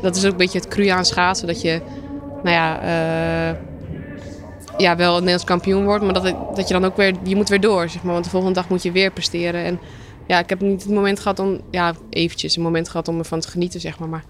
dat 0.00 0.16
is 0.16 0.24
ook 0.24 0.30
een 0.30 0.36
beetje 0.36 0.58
het 0.58 0.68
cru 0.68 0.86
aan 0.86 1.04
schaatsen. 1.04 1.46
Dat 1.46 1.62
je, 1.62 1.80
nou 2.42 2.56
ja, 2.56 2.80
ja, 4.80 4.96
wel 4.96 5.08
een 5.08 5.14
Nederlands 5.14 5.44
kampioen 5.44 5.84
wordt. 5.84 6.04
Maar 6.04 6.12
dat, 6.12 6.34
dat 6.54 6.68
je 6.68 6.74
dan 6.74 6.84
ook 6.84 6.96
weer, 6.96 7.14
je 7.22 7.36
moet 7.36 7.48
weer 7.48 7.60
door, 7.60 7.88
zeg 7.88 8.02
maar. 8.02 8.12
Want 8.12 8.24
de 8.24 8.30
volgende 8.30 8.54
dag 8.54 8.68
moet 8.68 8.82
je 8.82 8.92
weer 8.92 9.10
presteren. 9.10 9.64
En 9.64 9.80
ja, 10.26 10.38
ik 10.38 10.48
heb 10.48 10.60
niet 10.60 10.82
het 10.82 10.92
moment 10.92 11.20
gehad 11.20 11.38
om, 11.38 11.60
ja, 11.70 11.94
eventjes 12.10 12.56
een 12.56 12.62
moment 12.62 12.88
gehad 12.88 13.08
om 13.08 13.18
ervan 13.18 13.40
te 13.40 13.48
genieten, 13.48 13.80
zeg 13.80 13.98
maar. 13.98 14.08
Maar 14.08 14.24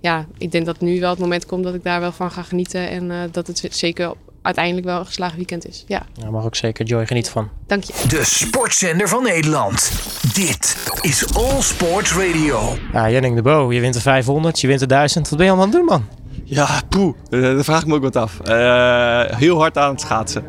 ja, 0.00 0.26
ik 0.38 0.52
denk 0.52 0.66
dat 0.66 0.80
nu 0.80 1.00
wel 1.00 1.10
het 1.10 1.18
moment 1.18 1.46
komt 1.46 1.64
dat 1.64 1.74
ik 1.74 1.84
daar 1.84 2.00
wel 2.00 2.12
van 2.12 2.30
ga 2.30 2.42
genieten. 2.42 2.88
En 2.88 3.10
uh, 3.10 3.16
dat 3.30 3.46
het 3.46 3.68
zeker 3.70 4.14
uiteindelijk 4.42 4.86
wel 4.86 4.98
een 4.98 5.06
geslaagd 5.06 5.36
weekend 5.36 5.68
is. 5.68 5.84
Ja. 5.86 6.06
ja, 6.12 6.30
mag 6.30 6.44
ook 6.44 6.54
zeker. 6.54 6.86
Joy, 6.86 7.06
geniet 7.06 7.28
van. 7.28 7.48
Dank 7.66 7.84
je. 7.84 7.92
De 8.08 8.24
sportzender 8.24 9.08
van 9.08 9.22
Nederland. 9.22 9.92
Dit 10.34 10.76
is 11.00 11.34
All 11.34 11.60
Sports 11.60 12.12
Radio. 12.12 12.76
Ja, 12.92 13.10
Jenning 13.10 13.34
de 13.34 13.42
Bo, 13.42 13.72
je 13.72 13.80
wint 13.80 13.94
de 13.94 14.00
500, 14.00 14.60
je 14.60 14.66
wint 14.66 14.80
de 14.80 14.86
1000. 14.86 15.28
Wat 15.28 15.38
ben 15.38 15.46
je 15.46 15.52
allemaal 15.52 15.68
aan 15.68 15.72
het 15.78 15.88
doen, 15.88 15.98
man? 15.98 16.27
Ja, 16.48 16.80
poeh. 16.88 17.14
Eh, 17.30 17.40
daar 17.40 17.64
vraag 17.64 17.80
ik 17.80 17.86
me 17.86 17.94
ook 17.94 18.02
wat 18.02 18.16
af. 18.16 18.38
Uh, 18.48 19.20
heel 19.24 19.58
hard 19.58 19.78
aan 19.78 19.90
het 19.90 20.00
schaatsen. 20.00 20.44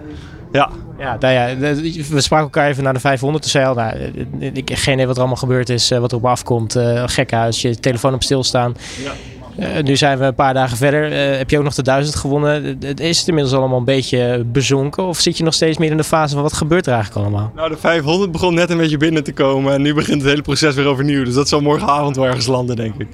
Ja. 0.52 0.70
Ja, 1.00 1.18
nou 1.20 1.34
ja, 1.34 1.74
we 2.10 2.22
spraken 2.22 2.46
elkaar 2.46 2.68
even 2.70 2.84
naar 2.84 2.94
de 2.94 3.00
500. 3.00 3.44
Toen 3.44 3.52
zei 3.52 3.66
al, 3.66 3.74
nou, 3.74 3.98
ik 4.40 4.70
heb 4.70 4.78
geen 4.78 4.94
idee 4.94 5.06
wat 5.06 5.16
er 5.16 5.22
allemaal 5.22 5.40
gebeurd 5.40 5.70
is, 5.70 5.90
wat 5.90 6.12
er 6.12 6.18
op 6.18 6.26
afkomt. 6.26 6.76
Uh, 6.76 7.04
gekhuis, 7.06 7.62
je 7.62 7.80
telefoon 7.80 8.14
op 8.14 8.24
stilstaan. 8.24 8.76
Ja. 9.04 9.12
Uh, 9.60 9.84
nu 9.84 9.96
zijn 9.96 10.18
we 10.18 10.26
een 10.26 10.36
paar 10.36 10.54
dagen 10.54 10.78
verder. 10.78 11.12
Uh, 11.12 11.38
heb 11.38 11.50
je 11.50 11.58
ook 11.58 11.64
nog 11.64 11.74
de 11.74 11.82
1000 11.82 12.16
gewonnen? 12.16 12.80
Is 12.96 13.20
het 13.20 13.28
inmiddels 13.28 13.56
allemaal 13.56 13.78
een 13.78 13.86
beetje 13.86 14.44
bezonken? 14.46 15.04
Of 15.04 15.20
zit 15.20 15.38
je 15.38 15.44
nog 15.44 15.54
steeds 15.54 15.78
meer 15.78 15.92
in 15.92 15.98
de 15.98 16.04
fase 16.04 16.34
van 16.34 16.44
wat 16.44 16.54
gebeurt 16.54 16.88
er 16.88 16.94
eigenlijk 16.94 17.26
allemaal? 17.26 17.52
Nou, 17.56 17.70
de 17.70 17.78
500 17.78 18.32
begon 18.32 18.54
net 18.54 18.70
een 18.70 18.78
beetje 18.78 18.98
binnen 18.98 19.24
te 19.24 19.34
komen. 19.34 19.74
En 19.74 19.82
nu 19.82 19.94
begint 19.94 20.22
het 20.22 20.30
hele 20.30 20.42
proces 20.42 20.76
weer 20.76 20.86
overnieuw. 20.86 21.24
Dus 21.24 21.34
dat 21.34 21.48
zal 21.48 21.62
morgenavond 21.62 22.16
wel 22.16 22.26
ergens 22.26 22.48
landen, 22.48 22.76
denk 22.76 22.96
ik. 22.98 23.08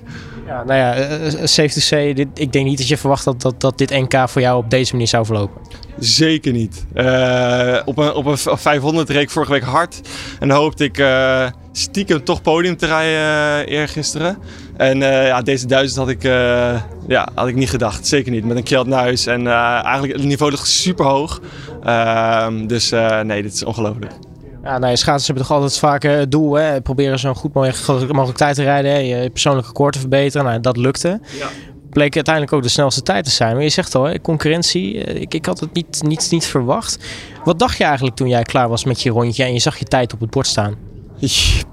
Ja, 0.47 0.63
nou 0.63 0.79
ja, 0.79 1.29
safe 1.47 1.73
to 1.73 1.79
say, 1.79 2.13
dit, 2.13 2.27
ik 2.33 2.51
denk 2.51 2.65
niet 2.65 2.77
dat 2.77 2.87
je 2.87 2.97
verwacht 2.97 3.25
dat, 3.25 3.41
dat, 3.41 3.61
dat 3.61 3.77
dit 3.77 3.89
NK 3.89 4.29
voor 4.29 4.41
jou 4.41 4.57
op 4.57 4.69
deze 4.69 4.91
manier 4.91 5.07
zou 5.07 5.25
verlopen. 5.25 5.61
Zeker 5.99 6.51
niet. 6.51 6.85
Uh, 6.95 7.77
op, 7.85 7.97
een, 7.97 8.13
op 8.13 8.25
een 8.25 8.37
500 8.37 9.09
reek 9.09 9.29
vorige 9.29 9.51
week 9.51 9.63
hard. 9.63 10.01
En 10.39 10.47
dan 10.47 10.57
hoopte 10.57 10.83
ik 10.83 10.97
uh, 10.97 11.45
stiekem 11.77 12.23
toch 12.23 12.41
podium 12.41 12.77
te 12.77 12.85
rijden 12.85 13.67
uh, 13.67 13.77
eergisteren. 13.77 14.37
En 14.77 14.97
ja, 14.99 15.41
deze 15.41 15.67
duizend 15.67 15.97
had 15.97 16.09
ik, 16.09 16.23
ja, 17.07 17.27
had 17.33 17.47
ik 17.47 17.55
niet 17.55 17.69
gedacht. 17.69 18.07
Zeker 18.07 18.31
niet. 18.31 18.45
Met 18.45 18.57
een 18.57 18.63
Kjeld 18.63 18.87
Nuis. 18.87 19.25
En 19.25 19.47
eigenlijk 19.47 20.13
het 20.13 20.23
niveau 20.23 20.51
ligt 20.51 20.67
super 20.67 21.05
hoog. 21.05 21.41
Ehm, 21.83 22.67
dus 22.67 22.89
nee, 23.23 23.41
dit 23.41 23.53
is 23.53 23.63
ongelooflijk. 23.63 24.11
Ja, 24.63 24.77
nou, 24.77 24.95
schaatsers 24.95 25.25
hebben 25.27 25.45
toch 25.45 25.55
altijd 25.55 25.79
vaak 25.79 26.03
het 26.03 26.31
doel. 26.31 26.53
Hè? 26.53 26.81
Proberen 26.81 27.19
zo'n 27.19 27.35
goed 27.35 27.53
mogelijk 27.53 28.37
tijd 28.37 28.55
te 28.55 28.63
rijden. 28.63 28.91
Hè? 28.91 28.97
Je 28.97 29.29
persoonlijke 29.29 29.67
record 29.67 29.93
te 29.93 29.99
verbeteren. 29.99 30.45
Nou, 30.45 30.59
dat 30.59 30.77
lukte. 30.77 31.19
Ja 31.39 31.47
bleek 31.95 32.15
uiteindelijk 32.15 32.53
ook 32.55 32.63
de 32.63 32.69
snelste 32.69 33.01
tijd 33.01 33.23
te 33.23 33.31
zijn. 33.31 33.53
Maar 33.53 33.63
je 33.63 33.69
zegt 33.69 33.95
al, 33.95 34.19
concurrentie, 34.19 35.03
eh, 35.03 35.21
ik, 35.21 35.33
ik 35.33 35.45
had 35.45 35.59
het 35.59 35.73
niet, 35.73 36.03
niet, 36.03 36.27
niet 36.31 36.45
verwacht. 36.45 36.97
Wat 37.43 37.59
dacht 37.59 37.77
je 37.77 37.83
eigenlijk 37.83 38.15
toen 38.15 38.27
jij 38.27 38.43
klaar 38.43 38.69
was 38.69 38.83
met 38.83 39.01
je 39.01 39.09
rondje 39.09 39.43
en 39.43 39.53
je 39.53 39.59
zag 39.59 39.77
je 39.77 39.85
tijd 39.85 40.13
op 40.13 40.19
het 40.19 40.29
bord 40.29 40.47
staan? 40.47 40.84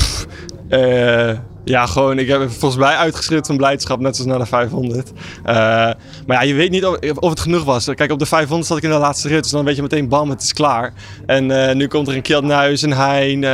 Uh, 0.73 1.31
ja, 1.65 1.87
gewoon, 1.87 2.19
ik 2.19 2.29
heb 2.29 2.51
volgens 2.51 2.81
mij 2.81 2.95
uitgeschreven 2.95 3.45
van 3.45 3.57
blijdschap, 3.57 4.01
net 4.01 4.17
zoals 4.17 4.31
naar 4.31 4.41
de 4.41 4.47
500. 4.47 5.11
Uh, 5.11 5.45
maar 5.47 5.97
ja, 6.27 6.43
je 6.43 6.55
weet 6.55 6.71
niet 6.71 6.85
of, 6.85 6.97
of, 7.17 7.31
het 7.31 7.41
genoeg 7.41 7.65
was. 7.65 7.85
Kijk, 7.95 8.11
op 8.11 8.19
de 8.19 8.27
500 8.27 8.69
zat 8.69 8.77
ik 8.77 8.83
in 8.83 8.91
de 8.91 8.97
laatste 8.97 9.29
rit, 9.29 9.43
dus 9.43 9.53
dan 9.53 9.65
weet 9.65 9.77
je 9.77 9.83
meteen, 9.83 10.09
bam, 10.09 10.31
het 10.31 10.43
is 10.43 10.53
klaar. 10.53 10.93
En 11.27 11.51
uh, 11.51 11.73
nu 11.73 11.87
komt 11.87 12.09
er 12.09 12.15
een 12.15 12.23
Kjeld 12.23 12.45
Nuis, 12.45 12.83
een 12.83 12.93
Hein, 12.93 13.45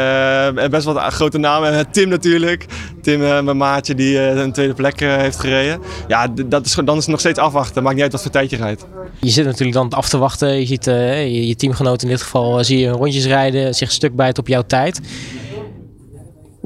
en 0.58 0.70
best 0.70 0.84
wat 0.84 1.12
grote 1.12 1.38
namen. 1.38 1.90
Tim 1.90 2.08
natuurlijk, 2.08 2.66
Tim, 3.02 3.18
mijn 3.18 3.56
maatje, 3.56 3.94
die 3.94 4.18
een 4.20 4.52
tweede 4.52 4.74
plek 4.74 5.00
heeft 5.00 5.40
gereden. 5.40 5.80
Ja, 6.08 6.28
dat 6.46 6.66
is, 6.66 6.74
dan 6.74 6.96
is 6.96 7.02
het 7.02 7.06
nog 7.06 7.20
steeds 7.20 7.38
afwachten, 7.38 7.82
maakt 7.82 7.94
niet 7.94 8.04
uit 8.04 8.12
wat 8.12 8.22
voor 8.22 8.30
tijdje 8.30 8.56
rijdt. 8.56 8.86
Je 9.20 9.30
zit 9.30 9.44
natuurlijk 9.44 9.72
dan 9.72 9.90
af 9.90 10.08
te 10.08 10.18
wachten, 10.18 10.60
je 10.60 10.66
ziet 10.66 10.84
je, 10.84 11.46
je 11.46 11.56
teamgenoot 11.56 12.02
in 12.02 12.08
dit 12.08 12.22
geval, 12.22 12.64
zie 12.64 12.78
je 12.78 12.88
rondjes 12.88 13.26
rijden, 13.26 13.74
zich 13.74 13.90
stuk 13.90 14.16
bijt 14.16 14.38
op 14.38 14.48
jouw 14.48 14.62
tijd 14.66 15.00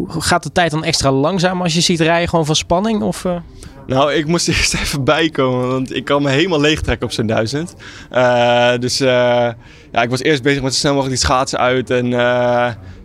gaat 0.09 0.43
de 0.43 0.53
tijd 0.53 0.71
dan 0.71 0.85
extra 0.85 1.11
langzaam 1.11 1.63
als 1.63 1.75
je 1.75 1.81
ziet 1.81 2.01
rijden 2.01 2.29
gewoon 2.29 2.47
van 2.47 2.57
spanning? 2.57 3.03
Of, 3.03 3.25
uh... 3.25 3.37
Nou, 3.87 4.13
ik 4.13 4.27
moest 4.27 4.49
eerst 4.55 4.75
even 4.75 5.05
bijkomen, 5.05 5.69
want 5.69 5.95
ik 5.95 6.05
kan 6.05 6.23
me 6.23 6.31
helemaal 6.31 6.61
leegtrekken 6.61 7.07
op 7.07 7.13
zo'n 7.13 7.27
duizend. 7.27 7.75
Uh, 8.13 8.73
dus 8.79 9.01
uh, 9.01 9.09
ja, 9.93 10.03
ik 10.03 10.11
was 10.11 10.21
eerst 10.23 10.43
bezig 10.43 10.63
met 10.63 10.73
zo 10.73 10.79
snel 10.79 10.95
mogelijk 10.95 11.17
die 11.17 11.27
schaatsen 11.27 11.59
uit 11.59 11.91
en 11.91 12.07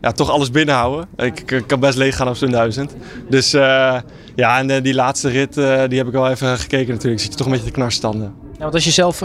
ja, 0.02 0.12
toch 0.16 0.30
alles 0.30 0.52
binnenhouden. 0.52 1.08
Ik, 1.16 1.52
ik, 1.52 1.68
kan 1.68 1.80
best 1.80 1.98
leeg 1.98 2.16
gaan 2.16 2.28
op 2.28 2.36
zo'n 2.36 2.52
duizend. 2.52 2.96
Dus 3.30 3.52
ja, 3.52 4.04
en 4.36 4.84
die 4.84 4.94
laatste 4.94 5.30
rit, 5.30 5.54
die 5.54 5.98
heb 5.98 6.08
ik 6.08 6.12
wel 6.12 6.30
even 6.30 6.58
gekeken 6.58 6.94
natuurlijk. 6.94 7.22
Zit 7.22 7.32
je 7.32 7.38
toch 7.38 7.46
een 7.46 7.52
beetje 7.52 7.68
te 7.68 7.74
knarstanden. 7.74 8.34
Ja, 8.54 8.64
want 8.64 8.74
als 8.74 8.84
je 8.84 8.92
zelf 8.92 9.20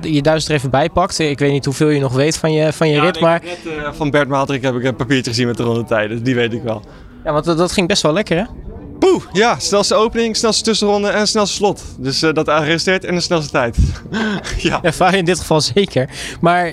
je 0.00 0.20
duizend 0.22 0.48
er 0.48 0.56
even 0.56 0.70
bij 0.70 0.90
pakt, 0.90 1.18
ik 1.18 1.38
weet 1.38 1.52
niet 1.52 1.64
hoeveel 1.64 1.88
je 1.88 2.00
nog 2.00 2.12
weet 2.12 2.36
van 2.36 2.52
je, 2.52 2.72
van 2.72 2.88
je 2.88 2.94
ja, 2.94 3.02
rit, 3.02 3.20
maar... 3.20 3.42
Net, 3.44 3.96
van 3.96 4.10
Bert 4.10 4.28
Maaldrik 4.28 4.62
heb 4.62 4.74
ik 4.74 4.84
een 4.84 4.96
papiertje 4.96 5.30
gezien 5.30 5.46
met 5.46 5.56
de 5.56 5.62
rondetijden, 5.62 6.22
die 6.22 6.34
weet 6.34 6.52
ik 6.52 6.62
wel. 6.62 6.82
Ja, 7.24 7.32
want 7.32 7.44
dat 7.44 7.72
ging 7.72 7.88
best 7.88 8.02
wel 8.02 8.12
lekker, 8.12 8.36
hè? 8.36 8.44
Poeh, 8.98 9.22
ja, 9.32 9.58
snelste 9.58 9.94
opening, 9.94 10.36
snelste 10.36 10.62
tussenronde 10.62 11.08
en 11.08 11.26
snelste 11.26 11.54
slot. 11.54 11.82
Dus 11.98 12.22
uh, 12.22 12.32
dat 12.32 12.48
arresteert 12.48 13.04
in 13.04 13.14
de 13.14 13.20
snelste 13.20 13.50
tijd. 13.50 13.76
ja. 14.58 14.82
Ervaar 14.82 15.14
in 15.14 15.24
dit 15.24 15.38
geval 15.38 15.60
zeker. 15.60 16.08
Maar 16.40 16.72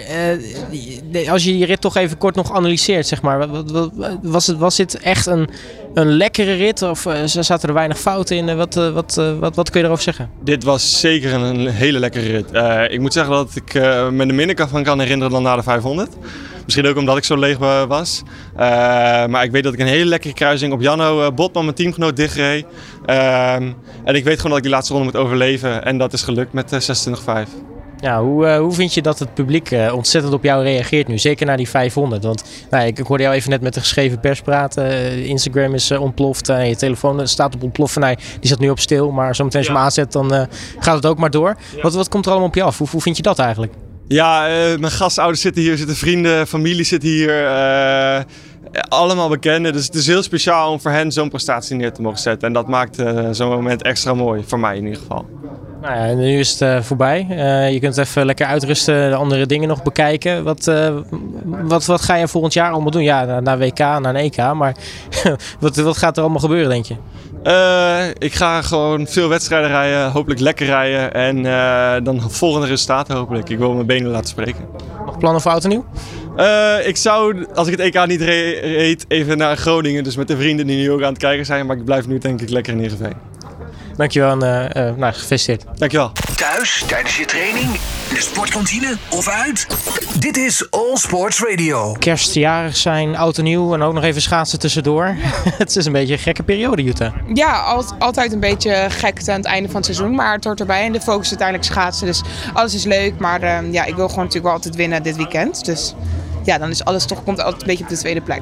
uh, 1.13 1.31
als 1.31 1.43
je 1.43 1.51
die 1.51 1.65
rit 1.65 1.81
toch 1.81 1.95
even 1.95 2.17
kort 2.17 2.35
nog 2.35 2.53
analyseert, 2.53 3.07
zeg 3.07 3.21
maar. 3.21 3.47
Was, 4.21 4.47
het, 4.47 4.57
was 4.57 4.75
dit 4.75 4.99
echt 4.99 5.25
een, 5.25 5.49
een 5.93 6.17
lekkere 6.17 6.53
rit 6.53 6.81
of 6.81 7.05
uh, 7.05 7.13
zaten 7.25 7.67
er 7.67 7.73
weinig 7.73 7.99
fouten 7.99 8.35
in? 8.37 8.57
Wat, 8.57 8.73
wat, 8.73 9.21
wat, 9.39 9.55
wat 9.55 9.69
kun 9.69 9.79
je 9.79 9.85
erover 9.85 10.03
zeggen? 10.03 10.29
Dit 10.43 10.63
was 10.63 10.99
zeker 10.99 11.33
een 11.33 11.67
hele 11.67 11.99
lekkere 11.99 12.25
rit. 12.25 12.91
ik 12.91 12.99
moet 12.99 13.13
zeggen 13.13 13.33
dat 13.33 13.55
ik 13.55 13.73
me 14.11 14.25
er 14.25 14.33
minder 14.33 14.67
van 14.67 14.83
kan 14.83 14.99
herinneren 14.99 15.33
dan 15.33 15.43
na 15.43 15.55
de 15.55 15.63
500. 15.63 16.09
Misschien 16.65 16.87
ook 16.87 16.97
omdat 16.97 17.17
ik 17.17 17.23
zo 17.23 17.37
leeg 17.37 17.57
was. 17.87 18.23
Uh, 18.53 18.59
maar 19.25 19.43
ik 19.43 19.51
weet 19.51 19.63
dat 19.63 19.73
ik 19.73 19.79
een 19.79 19.87
hele 19.87 20.05
lekkere 20.05 20.33
kruising 20.33 20.73
op 20.73 20.81
Janno 20.81 21.21
uh, 21.21 21.31
Botman, 21.31 21.63
mijn 21.63 21.75
teamgenoot, 21.75 22.15
dichtreed. 22.15 22.65
Uh, 23.05 23.53
en 23.53 23.75
ik 24.05 24.23
weet 24.23 24.35
gewoon 24.35 24.49
dat 24.49 24.57
ik 24.57 24.63
die 24.63 24.71
laatste 24.71 24.93
ronde 24.93 25.11
moet 25.11 25.21
overleven. 25.21 25.85
En 25.85 25.97
dat 25.97 26.13
is 26.13 26.21
gelukt 26.21 26.53
met 26.53 27.07
26-5. 27.09 27.49
Ja, 27.99 28.21
hoe, 28.21 28.55
hoe 28.57 28.73
vind 28.73 28.93
je 28.93 29.01
dat 29.01 29.19
het 29.19 29.33
publiek 29.33 29.75
ontzettend 29.91 30.33
op 30.33 30.43
jou 30.43 30.63
reageert 30.63 31.07
nu? 31.07 31.17
Zeker 31.17 31.45
na 31.45 31.55
die 31.55 31.69
500. 31.69 32.23
Want 32.23 32.43
nou, 32.69 32.85
ik, 32.85 32.99
ik 32.99 33.07
hoorde 33.07 33.23
jou 33.23 33.35
even 33.35 33.49
net 33.49 33.61
met 33.61 33.73
de 33.73 33.79
geschreven 33.79 34.19
pers 34.19 34.41
praten. 34.41 35.17
Instagram 35.23 35.73
is 35.73 35.91
ontploft. 35.91 36.47
je 36.47 36.75
telefoon 36.77 37.27
staat 37.27 37.55
op 37.55 37.63
ontploffen. 37.63 38.01
Nee, 38.01 38.15
die 38.39 38.49
zat 38.49 38.59
nu 38.59 38.69
op 38.69 38.79
stil. 38.79 39.11
Maar 39.11 39.35
zometeen 39.35 39.59
als 39.59 39.67
je 39.67 39.73
hem 39.73 39.83
aanzet, 39.83 40.11
dan 40.11 40.47
gaat 40.79 40.95
het 40.95 41.05
ook 41.05 41.17
maar 41.17 41.31
door. 41.31 41.55
Wat, 41.81 41.93
wat 41.93 42.09
komt 42.09 42.25
er 42.25 42.31
allemaal 42.31 42.49
op 42.49 42.55
je 42.55 42.63
af? 42.63 42.77
Hoe, 42.77 42.87
hoe 42.91 43.01
vind 43.01 43.17
je 43.17 43.23
dat 43.23 43.39
eigenlijk? 43.39 43.73
Ja, 44.07 44.47
uh, 44.47 44.77
mijn 44.77 44.91
gastouders 44.91 45.41
zitten 45.41 45.61
hier, 45.61 45.77
zitten 45.77 45.95
vrienden, 45.95 46.47
familie 46.47 46.83
zit 46.83 47.03
hier. 47.03 47.43
Uh, 47.43 48.19
allemaal 48.87 49.29
bekenden. 49.29 49.73
Dus 49.73 49.85
het 49.85 49.95
is 49.95 50.07
heel 50.07 50.23
speciaal 50.23 50.71
om 50.71 50.79
voor 50.79 50.91
hen 50.91 51.11
zo'n 51.11 51.29
prestatie 51.29 51.75
neer 51.75 51.93
te 51.93 52.01
mogen 52.01 52.19
zetten. 52.19 52.47
En 52.47 52.53
dat 52.53 52.67
maakt 52.67 52.99
uh, 52.99 53.27
zo'n 53.31 53.49
moment 53.49 53.81
extra 53.81 54.13
mooi, 54.13 54.43
voor 54.45 54.59
mij 54.59 54.77
in 54.77 54.83
ieder 54.83 54.99
geval. 54.99 55.25
Nou 55.81 55.97
ja, 55.97 56.13
nu 56.13 56.39
is 56.39 56.59
het 56.59 56.85
voorbij. 56.85 57.25
je 57.71 57.79
kunt 57.79 57.97
even 57.97 58.25
lekker 58.25 58.45
uitrusten, 58.45 59.09
de 59.09 59.15
andere 59.15 59.45
dingen 59.45 59.67
nog 59.67 59.83
bekijken. 59.83 60.43
Wat, 60.43 60.71
wat, 61.43 61.85
wat 61.85 62.01
ga 62.01 62.15
je 62.15 62.27
volgend 62.27 62.53
jaar 62.53 62.71
allemaal 62.71 62.91
doen? 62.91 63.03
Ja, 63.03 63.39
naar 63.39 63.57
WK, 63.57 63.77
naar 63.77 64.05
een 64.05 64.15
EK. 64.15 64.53
Maar 64.53 64.75
wat, 65.59 65.75
wat 65.75 65.97
gaat 65.97 66.17
er 66.17 66.23
allemaal 66.23 66.41
gebeuren, 66.41 66.69
denk 66.69 66.85
je? 66.85 66.95
Uh, 67.45 68.07
ik 68.17 68.33
ga 68.33 68.61
gewoon 68.61 69.07
veel 69.07 69.29
wedstrijden 69.29 69.69
rijden, 69.69 70.11
hopelijk 70.11 70.39
lekker 70.39 70.65
rijden 70.65 71.13
en 71.13 71.37
uh, 71.37 71.95
dan 72.03 72.31
volgende 72.31 72.67
resultaten 72.67 73.15
hopelijk. 73.15 73.49
Ik 73.49 73.57
wil 73.57 73.73
mijn 73.73 73.85
benen 73.85 74.11
laten 74.11 74.29
spreken. 74.29 74.67
Nog 75.05 75.17
plannen 75.17 75.41
voor 75.41 75.51
auto 75.51 75.67
nieuw? 75.67 75.85
Uh, 76.37 76.87
ik 76.87 76.97
zou, 76.97 77.45
als 77.53 77.67
ik 77.67 77.77
het 77.77 77.95
EK 77.95 78.07
niet 78.07 78.21
reed, 78.21 79.05
even 79.07 79.37
naar 79.37 79.57
Groningen. 79.57 80.03
Dus 80.03 80.15
met 80.15 80.27
de 80.27 80.37
vrienden 80.37 80.67
die 80.67 80.77
nu 80.77 80.91
ook 80.91 81.01
aan 81.01 81.09
het 81.09 81.17
kijken 81.17 81.45
zijn. 81.45 81.65
Maar 81.65 81.77
ik 81.77 81.85
blijf 81.85 82.07
nu 82.07 82.17
denk 82.17 82.41
ik 82.41 82.49
lekker 82.49 82.73
in 82.73 82.79
Heerenveen. 82.79 83.34
Dankjewel 83.97 84.41
en 84.41 84.73
uh, 84.75 84.85
uh, 84.87 84.95
nou, 84.97 85.13
gefeliciteerd. 85.13 85.63
Dankjewel. 85.75 86.11
Thuis, 86.35 86.83
tijdens 86.87 87.17
je 87.17 87.25
training, 87.25 87.65
in 88.09 88.15
de 88.15 88.21
sportkantine 88.21 88.97
of 89.09 89.27
uit? 89.27 89.67
Dit 90.19 90.37
is 90.37 90.71
All 90.71 90.95
Sports 90.95 91.39
Radio. 91.39 91.95
Kerstjarig 91.99 92.77
zijn, 92.77 93.15
oud 93.15 93.37
en 93.37 93.43
nieuw 93.43 93.73
en 93.73 93.81
ook 93.81 93.93
nog 93.93 94.03
even 94.03 94.21
schaatsen 94.21 94.59
tussendoor. 94.59 95.15
het 95.63 95.75
is 95.75 95.85
een 95.85 95.91
beetje 95.91 96.13
een 96.13 96.19
gekke 96.19 96.43
periode, 96.43 96.83
Jutta. 96.83 97.13
Ja, 97.33 97.81
altijd 97.99 98.33
een 98.33 98.39
beetje 98.39 98.85
gek 98.89 99.27
aan 99.27 99.35
het 99.35 99.45
einde 99.45 99.67
van 99.67 99.75
het 99.75 99.85
seizoen. 99.85 100.15
Maar 100.15 100.33
het 100.33 100.43
hoort 100.43 100.59
erbij 100.59 100.85
en 100.85 100.91
de 100.91 101.01
focus 101.01 101.23
is 101.23 101.29
uiteindelijk 101.29 101.69
schaatsen. 101.69 102.05
Dus 102.05 102.21
alles 102.53 102.73
is 102.73 102.83
leuk. 102.83 103.19
Maar 103.19 103.43
uh, 103.43 103.71
ja, 103.71 103.85
ik 103.85 103.95
wil 103.95 104.07
gewoon 104.07 104.23
natuurlijk 104.23 104.45
wel 104.45 104.53
altijd 104.53 104.75
winnen 104.75 105.03
dit 105.03 105.15
weekend. 105.15 105.65
Dus 105.65 105.95
ja, 106.43 106.57
dan 106.57 106.69
is 106.69 106.85
alles 106.85 107.05
toch 107.05 107.23
komt 107.23 107.41
altijd 107.41 107.61
een 107.61 107.67
beetje 107.67 107.83
op 107.83 107.89
de 107.89 107.97
tweede 107.97 108.21
plek. 108.21 108.41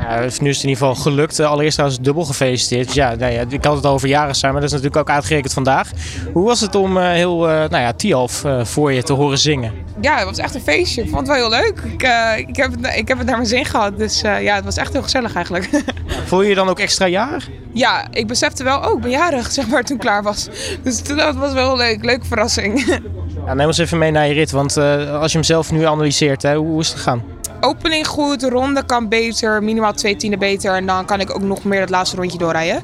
Ja, 0.00 0.20
nu 0.20 0.26
is 0.26 0.34
het 0.34 0.42
in 0.42 0.48
ieder 0.50 0.70
geval 0.70 0.94
gelukt. 0.94 1.38
Eh, 1.38 1.46
allereerst 1.46 1.74
trouwens 1.74 2.02
dubbel 2.02 2.24
gefeliciteerd. 2.24 2.94
Ja, 2.94 3.14
nou 3.14 3.32
ja, 3.32 3.44
ik 3.48 3.64
had 3.64 3.76
het 3.76 3.86
over 3.86 4.08
jaren 4.08 4.34
zijn, 4.34 4.52
maar 4.52 4.60
dat 4.60 4.70
is 4.70 4.76
natuurlijk 4.76 5.08
ook 5.08 5.14
uitgerekend 5.14 5.52
vandaag. 5.52 5.90
Hoe 6.32 6.44
was 6.44 6.60
het 6.60 6.74
om 6.74 6.96
uh, 6.96 7.10
heel 7.10 7.48
uh, 7.48 7.54
nou 7.54 7.82
ja, 7.82 7.92
Tialf 7.92 8.44
uh, 8.44 8.64
voor 8.64 8.92
je 8.92 9.02
te 9.02 9.12
horen 9.12 9.38
zingen? 9.38 9.72
Ja, 10.00 10.16
het 10.16 10.24
was 10.24 10.38
echt 10.38 10.54
een 10.54 10.60
feestje. 10.60 11.02
Ik 11.02 11.08
vond 11.08 11.28
het 11.28 11.36
wel 11.36 11.48
heel 11.48 11.60
leuk. 11.60 11.78
Ik, 11.78 12.02
ik, 12.48 12.56
heb, 12.56 12.70
het, 12.70 12.96
ik 12.96 13.08
heb 13.08 13.18
het 13.18 13.26
naar 13.26 13.36
mijn 13.36 13.48
zin 13.48 13.64
gehad. 13.64 13.98
Dus 13.98 14.20
ja, 14.20 14.54
het 14.54 14.64
was 14.64 14.76
echt 14.76 14.92
heel 14.92 15.02
gezellig 15.02 15.34
eigenlijk. 15.34 15.68
Voel 16.26 16.42
je 16.42 16.48
je 16.48 16.54
dan 16.54 16.68
ook 16.68 16.78
extra 16.78 17.06
jarig? 17.06 17.48
Ja, 17.72 18.06
ik 18.10 18.26
besefte 18.26 18.64
wel, 18.64 18.84
ook 18.84 18.94
oh, 18.94 19.00
ben 19.00 19.10
jarig, 19.10 19.52
zeg 19.60 19.68
maar, 19.68 19.84
toen 19.84 19.96
ik 19.96 20.02
klaar 20.02 20.22
was. 20.22 20.48
Dus 20.82 21.02
dat 21.02 21.34
was 21.34 21.52
wel 21.52 21.76
leuk. 21.76 22.04
Leuke 22.04 22.26
verrassing. 22.26 22.84
Ja, 23.46 23.54
neem 23.54 23.66
ons 23.66 23.78
even 23.78 23.98
mee 23.98 24.10
naar 24.10 24.26
je 24.26 24.32
rit, 24.32 24.50
want 24.50 24.76
als 24.76 25.32
je 25.32 25.38
hem 25.38 25.46
zelf 25.46 25.72
nu 25.72 25.84
analyseert, 25.84 26.42
hè, 26.42 26.56
hoe 26.56 26.80
is 26.80 26.88
het 26.88 26.96
gegaan? 26.96 27.22
Opening 27.60 28.06
goed, 28.06 28.42
ronde 28.42 28.84
kan 28.84 29.08
beter, 29.08 29.62
minimaal 29.62 29.92
twee 29.92 30.16
tienden 30.16 30.38
beter. 30.38 30.74
En 30.74 30.86
dan 30.86 31.04
kan 31.04 31.20
ik 31.20 31.34
ook 31.34 31.42
nog 31.42 31.64
meer 31.64 31.80
het 31.80 31.90
laatste 31.90 32.16
rondje 32.16 32.38
doorrijden. 32.38 32.82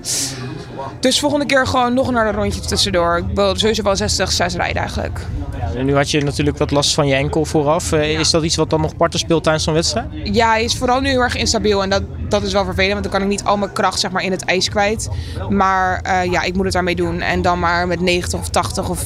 Dus 1.00 1.20
volgende 1.20 1.46
keer 1.46 1.66
gewoon 1.66 1.94
nog 1.94 2.10
naar 2.10 2.26
een 2.26 2.34
rondje 2.34 2.60
tussendoor. 2.60 3.16
Ik 3.16 3.34
wil 3.34 3.56
sowieso 3.56 3.82
wel 3.82 3.96
60, 3.96 4.32
6 4.32 4.54
rijden 4.54 4.80
eigenlijk. 4.80 5.20
Ja, 5.74 5.82
nu 5.82 5.94
had 5.94 6.10
je 6.10 6.20
natuurlijk 6.20 6.58
wat 6.58 6.70
last 6.70 6.94
van 6.94 7.06
je 7.06 7.14
enkel 7.14 7.44
vooraf. 7.44 7.92
Eh, 7.92 8.18
is 8.18 8.30
dat 8.30 8.42
iets 8.42 8.56
wat 8.56 8.70
dan 8.70 8.80
nog 8.80 8.96
parten 8.96 9.18
speelt 9.18 9.42
tijdens 9.42 9.64
zo'n 9.64 9.74
wedstrijd? 9.74 10.06
Ja, 10.24 10.50
hij 10.50 10.64
is 10.64 10.76
vooral 10.76 11.00
nu 11.00 11.08
heel 11.08 11.20
erg 11.20 11.36
instabiel. 11.36 11.82
En 11.82 11.90
dat, 11.90 12.02
dat 12.28 12.42
is 12.42 12.52
wel 12.52 12.64
vervelend, 12.64 12.92
want 12.92 13.02
dan 13.02 13.12
kan 13.12 13.22
ik 13.22 13.28
niet 13.28 13.44
al 13.44 13.56
mijn 13.56 13.72
kracht 13.72 14.00
zeg 14.00 14.10
maar, 14.10 14.22
in 14.22 14.30
het 14.30 14.44
ijs 14.44 14.68
kwijt. 14.68 15.08
Maar 15.48 16.02
uh, 16.06 16.32
ja, 16.32 16.42
ik 16.42 16.54
moet 16.54 16.64
het 16.64 16.72
daarmee 16.72 16.96
doen. 16.96 17.20
En 17.20 17.42
dan 17.42 17.58
maar 17.58 17.86
met 17.86 18.00
90 18.00 18.38
of 18.38 18.48
80 18.48 18.88
of 18.88 19.04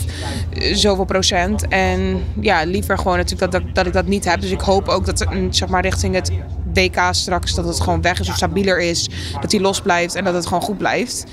uh, 0.52 0.74
zoveel 0.74 1.04
procent. 1.04 1.68
En 1.68 2.24
ja, 2.40 2.62
liever 2.64 2.98
gewoon 2.98 3.16
natuurlijk 3.16 3.52
dat, 3.52 3.62
dat, 3.62 3.74
dat 3.74 3.86
ik 3.86 3.92
dat 3.92 4.06
niet 4.06 4.24
heb. 4.24 4.40
Dus 4.40 4.50
ik 4.50 4.60
hoop 4.60 4.88
ook 4.88 5.06
dat 5.06 5.26
zeg 5.50 5.68
maar, 5.68 5.82
richting 5.82 6.14
het 6.14 6.30
WK 6.74 6.98
straks 7.10 7.54
dat 7.54 7.64
het 7.64 7.80
gewoon 7.80 8.02
weg 8.02 8.20
is 8.20 8.28
of 8.28 8.36
stabieler 8.36 8.80
is. 8.80 9.08
Dat 9.40 9.52
hij 9.52 9.60
los 9.60 9.80
blijft 9.80 10.14
en 10.14 10.24
dat 10.24 10.34
het 10.34 10.46
gewoon 10.46 10.62
goed 10.62 10.78
blijft. 10.78 11.24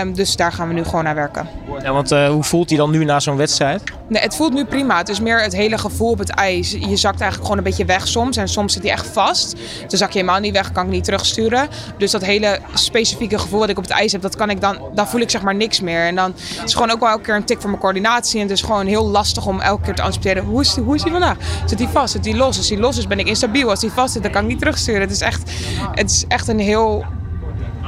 Um, 0.00 0.14
dus 0.14 0.36
daar 0.36 0.52
gaan 0.52 0.68
we 0.68 0.74
nu 0.74 0.84
gewoon 0.84 1.04
naar 1.04 1.14
werken. 1.14 1.48
Ja, 1.82 1.92
want 1.92 2.12
uh, 2.12 2.28
hoe 2.28 2.42
voelt 2.42 2.68
hij 2.68 2.78
dan 2.78 2.90
nu 2.90 3.04
na 3.04 3.20
zo'n 3.20 3.36
wedstrijd? 3.36 3.82
Nee, 4.08 4.22
het 4.22 4.36
voelt 4.36 4.52
nu 4.52 4.64
prima. 4.64 4.98
Het 4.98 5.08
is 5.08 5.20
meer 5.20 5.42
het 5.42 5.52
hele 5.52 5.78
gevoel 5.78 6.10
op 6.10 6.18
het 6.18 6.30
ijs. 6.30 6.70
Je 6.70 6.96
zakt 6.96 7.20
eigenlijk 7.20 7.42
gewoon 7.42 7.58
een 7.58 7.64
beetje 7.64 7.84
weg 7.84 8.08
soms. 8.08 8.36
En 8.36 8.48
soms 8.48 8.72
zit 8.72 8.82
hij 8.82 8.92
echt 8.92 9.06
vast. 9.06 9.56
Dan 9.80 9.98
zak 9.98 10.10
je 10.10 10.18
helemaal 10.18 10.40
niet 10.40 10.52
weg, 10.52 10.72
kan 10.72 10.84
ik 10.84 10.90
niet 10.90 11.04
terugsturen. 11.04 11.68
Dus 11.98 12.10
dat 12.10 12.24
hele 12.24 12.58
specifieke 12.74 13.38
gevoel 13.38 13.60
dat 13.60 13.68
ik 13.68 13.76
op 13.76 13.82
het 13.82 13.92
ijs 13.92 14.12
heb, 14.12 14.22
dat 14.22 14.36
kan 14.36 14.50
ik 14.50 14.60
dan, 14.60 14.78
dan 14.94 15.08
voel 15.08 15.20
ik 15.20 15.30
zeg 15.30 15.42
maar 15.42 15.54
niks 15.54 15.80
meer. 15.80 16.06
En 16.06 16.14
dan 16.14 16.34
is 16.36 16.58
het 16.58 16.72
gewoon 16.72 16.90
ook 16.90 17.00
wel 17.00 17.08
elke 17.08 17.22
keer 17.22 17.34
een 17.34 17.44
tik 17.44 17.60
voor 17.60 17.70
mijn 17.70 17.82
coördinatie. 17.82 18.40
En 18.40 18.48
het 18.48 18.56
is 18.56 18.62
gewoon 18.62 18.86
heel 18.86 19.08
lastig 19.08 19.46
om 19.46 19.60
elke 19.60 19.82
keer 19.82 19.94
te 19.94 20.02
anticiperen. 20.02 20.44
Hoe 20.44 20.60
is, 20.60 20.76
hoe 20.76 20.94
is 20.94 21.02
hij 21.02 21.10
vandaag? 21.10 21.36
Zit 21.66 21.78
hij 21.78 21.88
vast? 21.88 22.12
Zit 22.12 22.24
hij 22.24 22.34
los? 22.34 22.56
Als 22.56 22.68
hij 22.68 22.78
los 22.78 22.98
is, 22.98 23.06
ben 23.06 23.18
ik 23.18 23.26
instabiel. 23.26 23.70
Als 23.70 23.80
hij 23.80 23.90
vast 23.90 24.12
zit, 24.12 24.22
dan 24.22 24.32
kan 24.32 24.42
ik 24.42 24.48
niet 24.48 24.58
terugsturen. 24.76 25.00
Het 25.00 25.10
is 25.10 25.20
echt, 25.20 25.50
het 25.94 26.10
is 26.10 26.24
echt 26.28 26.48
een 26.48 26.58
heel 26.58 27.04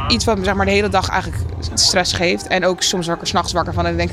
iets 0.08 0.24
wat 0.24 0.38
zeg 0.42 0.54
maar, 0.54 0.66
de 0.66 0.72
hele 0.72 0.88
dag 0.88 1.08
eigenlijk 1.08 1.42
stress 1.74 2.12
geeft. 2.12 2.46
En 2.46 2.64
ook 2.64 2.82
soms 2.82 3.06
word 3.06 3.16
ik 3.16 3.22
er 3.22 3.28
s'nachts 3.28 3.52
wakker 3.52 3.74
van 3.74 3.86
en 3.86 3.98
ik 3.98 3.98
denk, 3.98 4.10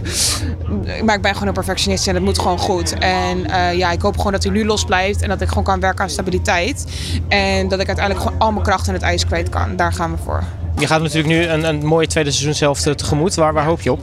maar 1.04 1.16
ik 1.16 1.22
ben 1.22 1.34
gewoon 1.34 1.48
een 1.48 1.54
perfectionist 1.54 2.08
en 2.08 2.16
het 2.16 2.24
moet 2.24 2.40
gewoon 2.40 2.60
goed. 2.60 2.94
En 3.00 3.38
uh, 3.38 3.74
ja, 3.74 3.92
ik 3.92 4.02
hoop 4.02 4.18
gewoon 4.18 4.32
dat 4.32 4.44
hij 4.44 4.52
nu 4.52 4.66
los 4.66 4.84
blijft 4.84 5.22
en 5.22 5.30
dat 5.30 5.42
ik 5.42 5.48
gewoon 5.48 5.64
kan 5.64 5.80
werken 5.80 6.04
aan 6.04 6.10
stabiliteit. 6.10 6.86
En 7.28 7.68
dat 7.68 7.80
ik 7.80 7.88
uiteindelijk 7.88 8.26
gewoon 8.26 8.40
al 8.42 8.52
mijn 8.52 8.64
kracht 8.64 8.88
in 8.88 8.94
het 8.94 9.02
ijs 9.02 9.26
kwijt 9.26 9.50
kan. 9.50 9.76
Daar 9.76 9.94
gaan 9.94 10.12
we 10.12 10.18
voor. 10.24 10.44
Je 10.78 10.88
gaat 10.88 11.02
natuurlijk 11.02 11.28
nu 11.28 11.46
een, 11.46 11.64
een 11.64 11.86
mooie 11.86 12.08
tweede 12.08 12.32
seizoen 12.32 12.54
zelf 12.54 12.82
tegemoet. 12.82 13.36
Waar, 13.36 13.54
waar 13.54 13.66
hoop 13.66 13.82
je 13.82 13.92
op? 13.92 14.00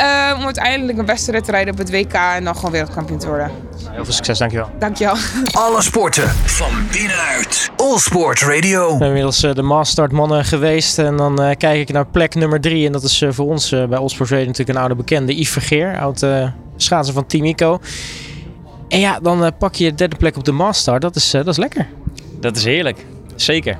Uh, 0.00 0.34
om 0.38 0.44
uiteindelijk 0.44 0.98
een 0.98 1.04
beste 1.04 1.40
te 1.40 1.50
rijden 1.50 1.72
op 1.72 1.78
het 1.78 1.90
WK 1.90 2.12
en 2.12 2.44
dan 2.44 2.54
gewoon 2.54 2.70
wereldkampioen 2.70 3.18
te 3.18 3.26
worden. 3.26 3.50
Heel 3.90 4.04
veel 4.04 4.12
succes, 4.12 4.38
dankjewel. 4.38 4.70
Dankjewel. 4.78 5.16
Alle 5.64 5.82
sporten 5.82 6.28
van 6.28 6.70
binnenuit. 6.92 7.70
All 7.76 7.98
Sport 7.98 8.40
Radio. 8.40 8.84
We 8.90 8.96
zijn 8.96 9.08
inmiddels 9.08 9.44
uh, 9.44 9.54
de 9.54 9.62
Mastart 9.62 10.12
mannen 10.12 10.44
geweest. 10.44 10.98
En 10.98 11.16
dan 11.16 11.42
uh, 11.42 11.50
kijk 11.58 11.80
ik 11.80 11.92
naar 11.92 12.06
plek 12.06 12.34
nummer 12.34 12.60
drie. 12.60 12.86
En 12.86 12.92
dat 12.92 13.02
is 13.02 13.24
voor 13.28 13.46
ons 13.46 13.70
bij 13.70 13.98
All 13.98 14.08
Sport 14.08 14.30
Radio 14.30 14.46
natuurlijk 14.46 14.78
een 14.78 14.84
oude 14.84 14.94
bekende. 14.94 15.34
Yves 15.34 15.50
Vergeer, 15.50 15.98
oud 15.98 16.26
schaatser 16.76 17.14
van 17.14 17.26
Team 17.26 17.44
Ico. 17.44 17.80
En 18.88 19.00
ja, 19.00 19.20
dan 19.20 19.52
pak 19.58 19.74
je 19.74 19.90
de 19.90 19.94
derde 19.94 20.16
plek 20.16 20.36
op 20.36 20.44
de 20.44 20.52
Mastart. 20.52 21.02
Dat 21.02 21.16
is, 21.16 21.30
dat 21.30 21.46
is 21.46 21.56
lekker. 21.56 21.88
Dat 22.40 22.56
is 22.56 22.64
heerlijk. 22.64 23.06
Zeker. 23.36 23.78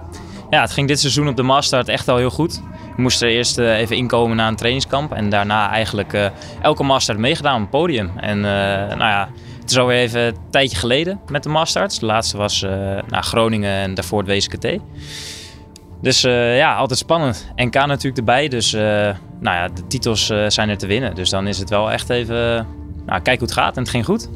Ja, 0.50 0.60
het 0.60 0.70
ging 0.70 0.88
dit 0.88 1.00
seizoen 1.00 1.28
op 1.28 1.36
de 1.36 1.42
Mastart 1.42 1.88
echt 1.88 2.08
al 2.08 2.16
heel 2.16 2.30
goed. 2.30 2.60
We 2.96 3.02
moesten 3.02 3.28
eerst 3.28 3.58
even 3.58 3.96
inkomen 3.96 4.36
na 4.36 4.48
een 4.48 4.56
trainingskamp. 4.56 5.12
En 5.12 5.28
daarna 5.28 5.70
eigenlijk 5.70 6.30
elke 6.62 6.82
Mastart 6.82 7.18
meegedaan 7.18 7.54
op 7.54 7.60
het 7.60 7.70
podium. 7.70 8.10
En 8.16 8.40
nou 8.40 8.98
ja 8.98 9.28
het 9.60 9.70
is 9.70 9.78
alweer 9.78 9.98
even 9.98 10.20
een 10.20 10.36
tijdje 10.50 10.76
geleden 10.76 11.20
met 11.28 11.42
de 11.42 11.48
Masterarts. 11.48 11.98
De 11.98 12.06
laatste 12.06 12.36
was 12.36 12.60
naar 13.08 13.22
Groningen 13.22 13.72
en 13.72 13.94
daarvoor 13.94 14.22
het 14.22 14.28
WCKT. 14.28 14.78
Dus 16.00 16.20
ja, 16.20 16.74
altijd 16.74 16.98
spannend. 16.98 17.52
NK 17.56 17.74
natuurlijk 17.74 18.16
erbij. 18.16 18.48
Dus 18.48 18.72
nou 18.72 19.16
ja, 19.40 19.68
de 19.68 19.86
titels 19.86 20.26
zijn 20.46 20.68
er 20.68 20.78
te 20.78 20.86
winnen. 20.86 21.14
Dus 21.14 21.30
dan 21.30 21.46
is 21.46 21.58
het 21.58 21.70
wel 21.70 21.90
echt 21.90 22.10
even 22.10 22.66
nou, 23.06 23.22
kijken 23.22 23.38
hoe 23.38 23.48
het 23.48 23.52
gaat. 23.52 23.76
En 23.76 23.82
het 23.82 23.90
ging 23.90 24.04
goed. 24.04 24.28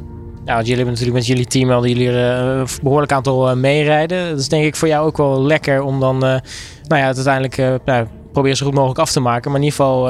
Ja, 0.44 0.56
jullie 0.56 0.74
hebben 0.74 0.92
natuurlijk 0.92 1.18
met 1.18 1.26
jullie 1.26 1.46
team 1.46 1.70
al 1.70 1.86
jullie 1.86 2.08
een 2.08 2.66
behoorlijk 2.82 3.12
aantal 3.12 3.56
meerijden. 3.56 4.30
Dat 4.30 4.38
is 4.38 4.48
denk 4.48 4.64
ik 4.64 4.76
voor 4.76 4.88
jou 4.88 5.06
ook 5.06 5.16
wel 5.16 5.42
lekker 5.42 5.82
om 5.82 6.00
dan 6.00 6.18
nou 6.18 6.40
ja, 6.88 7.04
uiteindelijk 7.04 7.84
nou, 7.84 8.06
probeer 8.32 8.54
zo 8.54 8.66
goed 8.66 8.74
mogelijk 8.74 8.98
af 8.98 9.12
te 9.12 9.20
maken. 9.20 9.50
Maar 9.50 9.60
in 9.60 9.66
ieder 9.66 9.78
geval 9.78 10.04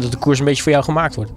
dat 0.00 0.12
de 0.12 0.18
koers 0.18 0.38
een 0.38 0.44
beetje 0.44 0.62
voor 0.62 0.72
jou 0.72 0.84
gemaakt 0.84 1.14
wordt. 1.14 1.32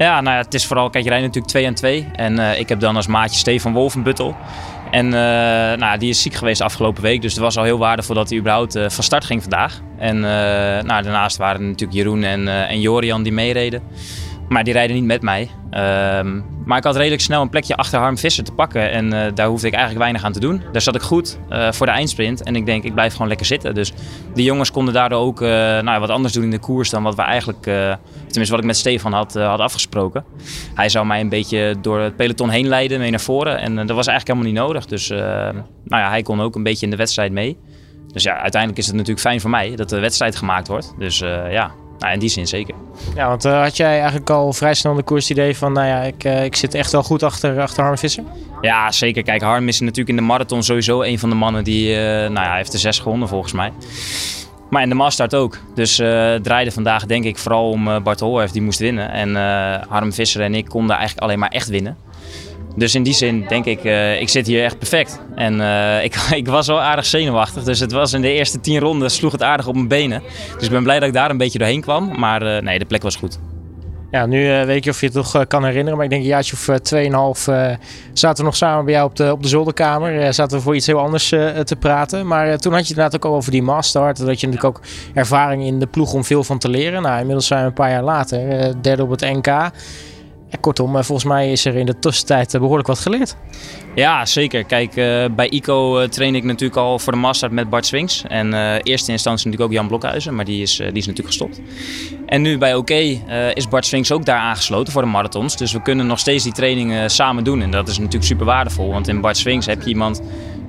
Ja, 0.00 0.20
nou 0.20 0.36
ja, 0.36 0.42
het 0.42 0.54
is 0.54 0.66
vooral, 0.66 0.90
kijk, 0.90 1.04
je 1.04 1.10
rijdt 1.10 1.24
natuurlijk 1.24 1.52
2 1.52 1.64
en 1.64 1.74
2. 1.74 2.06
En 2.12 2.38
uh, 2.38 2.58
ik 2.58 2.68
heb 2.68 2.80
dan 2.80 2.96
als 2.96 3.06
maatje 3.06 3.38
Stefan 3.38 3.72
Wolvenbuttel. 3.72 4.36
En 4.90 5.06
uh, 5.06 5.12
nou, 5.12 5.98
die 5.98 6.08
is 6.08 6.22
ziek 6.22 6.34
geweest 6.34 6.60
afgelopen 6.60 7.02
week. 7.02 7.22
Dus 7.22 7.32
het 7.32 7.40
was 7.40 7.56
al 7.56 7.64
heel 7.64 7.78
waardevol 7.78 8.14
dat 8.14 8.28
hij 8.28 8.38
überhaupt 8.38 8.78
van 8.86 9.04
start 9.04 9.24
ging 9.24 9.42
vandaag. 9.42 9.80
En 9.98 10.20
nou, 10.20 11.02
daarnaast 11.02 11.36
waren 11.36 11.60
er 11.60 11.66
natuurlijk 11.66 11.98
Jeroen 11.98 12.22
en, 12.22 12.48
en 12.68 12.80
Jorian 12.80 13.22
die 13.22 13.32
meereden. 13.32 13.82
Maar 14.50 14.64
die 14.64 14.72
rijden 14.72 14.96
niet 14.96 15.04
met 15.04 15.22
mij. 15.22 15.50
Um, 16.20 16.44
maar 16.64 16.78
ik 16.78 16.84
had 16.84 16.96
redelijk 16.96 17.22
snel 17.22 17.42
een 17.42 17.48
plekje 17.48 17.76
achter 17.76 17.98
Harm 17.98 18.18
Visser 18.18 18.44
te 18.44 18.52
pakken. 18.52 18.90
En 18.90 19.14
uh, 19.14 19.20
daar 19.34 19.46
hoefde 19.46 19.66
ik 19.66 19.72
eigenlijk 19.72 20.02
weinig 20.02 20.24
aan 20.24 20.32
te 20.32 20.40
doen. 20.40 20.62
Daar 20.72 20.82
zat 20.82 20.94
ik 20.94 21.00
goed 21.00 21.38
uh, 21.50 21.72
voor 21.72 21.86
de 21.86 21.92
eindsprint. 21.92 22.42
En 22.42 22.56
ik 22.56 22.66
denk, 22.66 22.84
ik 22.84 22.94
blijf 22.94 23.12
gewoon 23.12 23.28
lekker 23.28 23.46
zitten. 23.46 23.74
Dus 23.74 23.92
die 24.34 24.44
jongens 24.44 24.70
konden 24.70 24.94
daardoor 24.94 25.20
ook 25.20 25.40
uh, 25.40 25.48
nou, 25.80 26.00
wat 26.00 26.10
anders 26.10 26.32
doen 26.32 26.42
in 26.42 26.50
de 26.50 26.58
koers 26.58 26.90
dan 26.90 27.02
wat 27.02 27.14
we 27.14 27.22
eigenlijk... 27.22 27.62
tenminste, 27.62 28.50
wat 28.50 28.58
ik 28.58 28.64
met 28.64 28.76
Stefan 28.76 29.12
had, 29.12 29.34
had 29.34 29.60
afgesproken. 29.60 30.24
Hij 30.74 30.88
zou 30.88 31.06
mij 31.06 31.20
een 31.20 31.28
beetje 31.28 31.74
door 31.80 32.00
het 32.00 32.16
peloton 32.16 32.50
heen 32.50 32.68
leiden, 32.68 32.98
mee 32.98 33.10
naar 33.10 33.20
voren. 33.20 33.58
En 33.58 33.74
dat 33.74 33.96
was 33.96 34.06
eigenlijk 34.06 34.26
helemaal 34.26 34.52
niet 34.52 34.68
nodig. 34.68 34.86
Dus 34.86 35.08
nou 35.08 36.02
ja, 36.02 36.08
hij 36.08 36.22
kon 36.22 36.40
ook 36.40 36.54
een 36.54 36.62
beetje 36.62 36.84
in 36.84 36.90
de 36.90 36.96
wedstrijd 36.96 37.32
mee. 37.32 37.58
Dus 38.12 38.22
ja, 38.22 38.40
uiteindelijk 38.40 38.80
is 38.80 38.86
het 38.86 38.94
natuurlijk 38.94 39.20
fijn 39.20 39.40
voor 39.40 39.50
mij 39.50 39.76
dat 39.76 39.88
de 39.88 40.00
wedstrijd 40.00 40.36
gemaakt 40.36 40.68
wordt. 40.68 40.94
Dus 40.98 41.18
ja, 41.50 41.70
nou, 42.00 42.12
in 42.12 42.18
die 42.18 42.28
zin 42.28 42.46
zeker. 42.46 42.74
Ja, 43.14 43.28
want 43.28 43.44
uh, 43.44 43.62
had 43.62 43.76
jij 43.76 43.96
eigenlijk 43.96 44.30
al 44.30 44.52
vrij 44.52 44.74
snel 44.74 44.94
de 44.94 45.02
koers 45.02 45.28
het 45.28 45.38
idee 45.38 45.56
van, 45.56 45.72
nou 45.72 45.86
ja, 45.86 46.00
ik, 46.00 46.24
uh, 46.24 46.44
ik 46.44 46.56
zit 46.56 46.74
echt 46.74 46.92
wel 46.92 47.02
goed 47.02 47.22
achter, 47.22 47.60
achter 47.60 47.82
Harm 47.82 47.98
Visser? 47.98 48.24
Ja, 48.60 48.92
zeker. 48.92 49.22
Kijk, 49.22 49.42
Harm 49.42 49.68
is 49.68 49.80
natuurlijk 49.80 50.08
in 50.08 50.16
de 50.16 50.22
marathon 50.22 50.62
sowieso 50.62 51.02
een 51.02 51.18
van 51.18 51.28
de 51.28 51.34
mannen 51.34 51.64
die, 51.64 51.90
uh, 51.90 51.96
nou 52.00 52.32
ja, 52.32 52.48
hij 52.48 52.56
heeft 52.56 52.72
de 52.72 52.78
zes 52.78 52.98
gewonnen 52.98 53.28
volgens 53.28 53.52
mij. 53.52 53.72
Maar 54.70 54.82
in 54.82 54.88
de 54.88 54.94
Mastart 54.94 55.34
ook. 55.34 55.58
Dus 55.74 55.96
het 55.96 56.44
draaide 56.44 56.70
vandaag 56.70 57.06
denk 57.06 57.24
ik 57.24 57.38
vooral 57.38 57.70
om 57.70 58.02
Bart 58.02 58.20
Holhef, 58.20 58.50
die 58.50 58.62
moest 58.62 58.78
winnen. 58.78 59.10
En 59.10 59.34
Harm 59.88 60.12
Visser 60.12 60.42
en 60.42 60.54
ik 60.54 60.64
konden 60.64 60.96
eigenlijk 60.96 61.26
alleen 61.26 61.38
maar 61.38 61.48
echt 61.48 61.68
winnen. 61.68 61.96
Dus 62.76 62.94
in 62.94 63.02
die 63.02 63.14
zin 63.14 63.44
denk 63.48 63.64
ik, 63.64 63.84
uh, 63.84 64.20
ik 64.20 64.28
zit 64.28 64.46
hier 64.46 64.64
echt 64.64 64.78
perfect. 64.78 65.20
En 65.34 65.54
uh, 65.54 66.04
ik, 66.04 66.14
ik, 66.14 66.48
was 66.48 66.66
wel 66.66 66.80
aardig 66.80 67.06
zenuwachtig. 67.06 67.62
Dus 67.62 67.80
het 67.80 67.92
was 67.92 68.12
in 68.12 68.20
de 68.20 68.32
eerste 68.32 68.60
tien 68.60 68.78
ronden 68.78 69.10
sloeg 69.10 69.32
het 69.32 69.42
aardig 69.42 69.66
op 69.66 69.74
mijn 69.74 69.88
benen. 69.88 70.22
Dus 70.54 70.64
ik 70.64 70.70
ben 70.70 70.82
blij 70.82 70.98
dat 70.98 71.08
ik 71.08 71.14
daar 71.14 71.30
een 71.30 71.36
beetje 71.36 71.58
doorheen 71.58 71.80
kwam. 71.80 72.18
Maar 72.18 72.42
uh, 72.42 72.62
nee, 72.62 72.78
de 72.78 72.84
plek 72.84 73.02
was 73.02 73.16
goed. 73.16 73.38
Ja, 74.10 74.26
nu 74.26 74.66
weet 74.66 74.74
niet 74.74 74.88
of 74.88 75.00
je 75.00 75.06
het 75.06 75.14
nog 75.14 75.46
kan 75.46 75.64
herinneren. 75.64 75.94
Maar 75.94 76.04
ik 76.04 76.10
denk 76.10 76.22
een 76.22 76.28
jaartje 76.28 76.52
of 76.52 76.78
tweeënhalf 76.78 77.48
zaten 78.12 78.36
we 78.36 78.42
nog 78.42 78.56
samen 78.56 78.84
bij 78.84 78.94
jou 78.94 79.08
op 79.08 79.16
de, 79.16 79.32
op 79.32 79.42
de 79.42 79.48
zolderkamer. 79.48 80.34
zaten 80.34 80.56
we 80.56 80.62
voor 80.62 80.74
iets 80.74 80.86
heel 80.86 80.98
anders 80.98 81.28
te 81.28 81.76
praten. 81.78 82.26
Maar 82.26 82.58
toen 82.58 82.72
had 82.72 82.82
je 82.82 82.94
inderdaad 82.94 83.16
ook 83.16 83.30
al 83.30 83.36
over 83.36 83.50
die 83.50 83.62
master. 83.62 84.00
Dat 84.00 84.40
je 84.40 84.46
natuurlijk 84.46 84.64
ook 84.64 84.80
ervaring 85.14 85.64
in 85.64 85.78
de 85.78 85.86
ploeg 85.86 86.12
om 86.12 86.24
veel 86.24 86.44
van 86.44 86.58
te 86.58 86.68
leren. 86.68 87.02
Nou, 87.02 87.18
inmiddels 87.18 87.46
zijn 87.46 87.60
we 87.60 87.66
een 87.66 87.72
paar 87.72 87.90
jaar 87.90 88.02
later. 88.02 88.72
derde 88.82 89.02
op 89.02 89.10
het 89.10 89.20
NK. 89.20 89.70
Ja, 90.50 90.58
kortom, 90.60 90.96
eh, 90.96 91.02
volgens 91.02 91.28
mij 91.28 91.52
is 91.52 91.64
er 91.64 91.76
in 91.76 91.86
de 91.86 91.98
tussentijd 91.98 92.54
eh, 92.54 92.60
behoorlijk 92.60 92.88
wat 92.88 92.98
geleerd. 92.98 93.36
Ja, 93.94 94.26
zeker. 94.26 94.64
Kijk, 94.64 94.96
uh, 94.96 95.24
bij 95.36 95.48
ICO 95.48 96.08
train 96.08 96.34
ik 96.34 96.44
natuurlijk 96.44 96.80
al 96.80 96.98
voor 96.98 97.12
de 97.12 97.18
Master 97.18 97.52
met 97.52 97.70
Bart 97.70 97.86
Swings. 97.86 98.24
En 98.28 98.52
uh, 98.52 98.74
eerste 98.82 99.12
instantie 99.12 99.46
natuurlijk 99.46 99.72
ook 99.72 99.72
Jan 99.78 99.88
Blokhuizen, 99.88 100.34
maar 100.34 100.44
die 100.44 100.62
is, 100.62 100.76
die 100.76 100.92
is 100.92 101.06
natuurlijk 101.06 101.26
gestopt. 101.26 101.60
En 102.26 102.42
nu 102.42 102.58
bij 102.58 102.74
OK 102.74 102.90
is 103.54 103.68
Bart 103.68 103.86
Swings 103.86 104.12
ook 104.12 104.24
daar 104.24 104.38
aangesloten 104.38 104.92
voor 104.92 105.02
de 105.02 105.08
marathons. 105.08 105.56
Dus 105.56 105.72
we 105.72 105.82
kunnen 105.82 106.06
nog 106.06 106.18
steeds 106.18 106.44
die 106.44 106.52
trainingen 106.52 107.10
samen 107.10 107.44
doen. 107.44 107.62
En 107.62 107.70
dat 107.70 107.88
is 107.88 107.98
natuurlijk 107.98 108.24
super 108.24 108.46
waardevol, 108.46 108.92
want 108.92 109.08
in 109.08 109.20
Bart 109.20 109.36
Swings 109.36 109.66
heb 109.66 109.82
je 109.82 109.88
iemand 109.88 110.22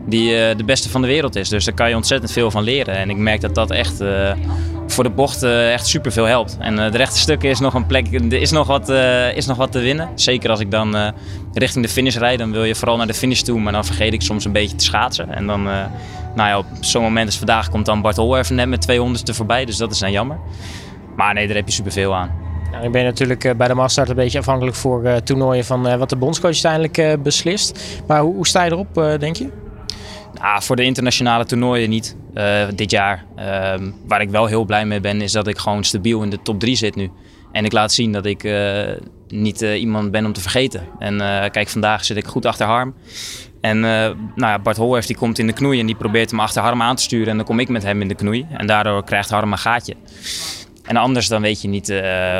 die 0.05 0.55
de 0.55 0.63
beste 0.65 0.89
van 0.89 1.01
de 1.01 1.07
wereld 1.07 1.35
is. 1.35 1.49
Dus 1.49 1.65
daar 1.65 1.73
kan 1.73 1.89
je 1.89 1.95
ontzettend 1.95 2.31
veel 2.31 2.51
van 2.51 2.63
leren. 2.63 2.95
En 2.95 3.09
ik 3.09 3.17
merk 3.17 3.41
dat 3.41 3.55
dat 3.55 3.71
echt 3.71 3.99
voor 4.91 5.03
de 5.03 5.09
bocht 5.09 5.43
uh, 5.43 5.73
echt 5.73 5.87
super 5.87 6.11
veel 6.11 6.25
helpt. 6.25 6.57
En 6.59 6.73
uh, 6.79 6.91
de 6.91 6.97
rechte 6.97 7.19
stukken 7.19 7.49
is 7.49 7.59
nog 7.59 7.73
een 7.73 7.85
plek, 7.85 8.13
er 8.13 8.33
is 8.33 8.51
nog 8.51 8.67
wat, 8.67 8.89
uh, 8.89 9.35
is 9.35 9.45
nog 9.45 9.57
wat 9.57 9.71
te 9.71 9.79
winnen. 9.79 10.09
Zeker 10.15 10.49
als 10.49 10.59
ik 10.59 10.71
dan 10.71 11.13
richting 11.53 11.85
de 11.85 11.91
finish 11.91 12.15
rijd, 12.15 12.39
dan 12.39 12.51
wil 12.51 12.63
je 12.63 12.75
vooral 12.75 12.97
naar 12.97 13.07
de 13.07 13.13
finish 13.13 13.41
toe. 13.41 13.59
Maar 13.59 13.73
dan 13.73 13.85
vergeet 13.85 14.13
ik 14.13 14.21
soms 14.21 14.45
een 14.45 14.51
beetje 14.51 14.75
te 14.75 14.83
schaatsen. 14.83 15.33
En 15.33 15.47
dan, 15.47 15.63
nou 15.63 15.89
ja, 16.35 16.57
op 16.57 16.65
zo'n 16.79 17.03
moment 17.03 17.25
als 17.25 17.37
vandaag 17.37 17.69
komt 17.69 17.85
dan 17.85 18.01
Bart 18.01 18.15
Hol 18.15 18.37
even 18.37 18.55
net 18.55 18.67
met 18.67 18.81
200 18.81 19.27
er 19.27 19.35
voorbij. 19.35 19.65
Dus 19.65 19.77
dat 19.77 19.91
is 19.91 19.99
dan 19.99 20.11
jammer. 20.11 20.37
Maar 21.15 21.33
nee, 21.33 21.47
daar 21.47 21.55
heb 21.55 21.67
je 21.67 21.73
super 21.73 21.91
veel 21.91 22.15
aan. 22.15 22.31
Nou, 22.71 22.83
ik 22.83 22.91
ben 22.91 23.03
natuurlijk 23.03 23.57
bij 23.57 23.67
de 23.67 23.73
Mastart 23.73 24.09
een 24.09 24.15
beetje 24.15 24.39
afhankelijk 24.39 24.75
voor 24.75 25.23
toernooien 25.23 25.65
van 25.65 25.97
wat 25.97 26.09
de 26.09 26.15
bondscoach 26.15 26.63
uiteindelijk 26.63 27.23
beslist. 27.23 28.01
Maar 28.07 28.21
hoe, 28.21 28.35
hoe 28.35 28.47
sta 28.47 28.63
je 28.63 28.71
erop, 28.71 28.93
denk 29.19 29.35
je? 29.35 29.49
Nou, 30.41 30.63
voor 30.63 30.75
de 30.75 30.83
internationale 30.83 31.45
toernooien 31.45 31.89
niet 31.89 32.15
uh, 32.33 32.63
dit 32.75 32.91
jaar. 32.91 33.25
Uh, 33.37 33.73
waar 34.05 34.21
ik 34.21 34.29
wel 34.29 34.45
heel 34.45 34.65
blij 34.65 34.85
mee 34.85 34.99
ben, 34.99 35.21
is 35.21 35.31
dat 35.31 35.47
ik 35.47 35.57
gewoon 35.57 35.83
stabiel 35.83 36.23
in 36.23 36.29
de 36.29 36.41
top 36.41 36.59
3 36.59 36.75
zit 36.75 36.95
nu. 36.95 37.09
En 37.51 37.65
ik 37.65 37.71
laat 37.71 37.91
zien 37.91 38.11
dat 38.11 38.25
ik 38.25 38.43
uh, 38.43 38.89
niet 39.27 39.61
uh, 39.61 39.79
iemand 39.79 40.11
ben 40.11 40.25
om 40.25 40.33
te 40.33 40.41
vergeten. 40.41 40.87
En 40.99 41.17
kijk, 41.51 41.69
vandaag 41.69 42.05
zit 42.05 42.17
ik 42.17 42.25
goed 42.25 42.45
achter 42.45 42.65
Harm. 42.65 42.93
En 43.61 43.79
nou 43.79 44.15
ja, 44.35 44.59
Bart 44.59 44.77
Holhef 44.77 45.05
die 45.05 45.15
komt 45.15 45.39
in 45.39 45.47
de 45.47 45.53
knoei 45.53 45.79
en 45.79 45.85
die 45.85 45.95
probeert 45.95 46.31
hem 46.31 46.39
achter 46.39 46.61
Harm 46.61 46.81
aan 46.81 46.95
te 46.95 47.03
sturen. 47.03 47.27
En 47.27 47.35
dan 47.37 47.45
kom 47.45 47.59
ik 47.59 47.69
met 47.69 47.83
hem 47.83 48.01
in 48.01 48.07
de 48.07 48.15
knoei. 48.15 48.45
En 48.49 48.67
daardoor 48.67 49.03
krijgt 49.03 49.29
Harm 49.29 49.51
een 49.51 49.57
gaatje. 49.57 49.95
En 50.83 50.97
anders 50.97 51.27
dan 51.27 51.41
weet 51.41 51.61
je 51.61 51.67
niet 51.67 51.87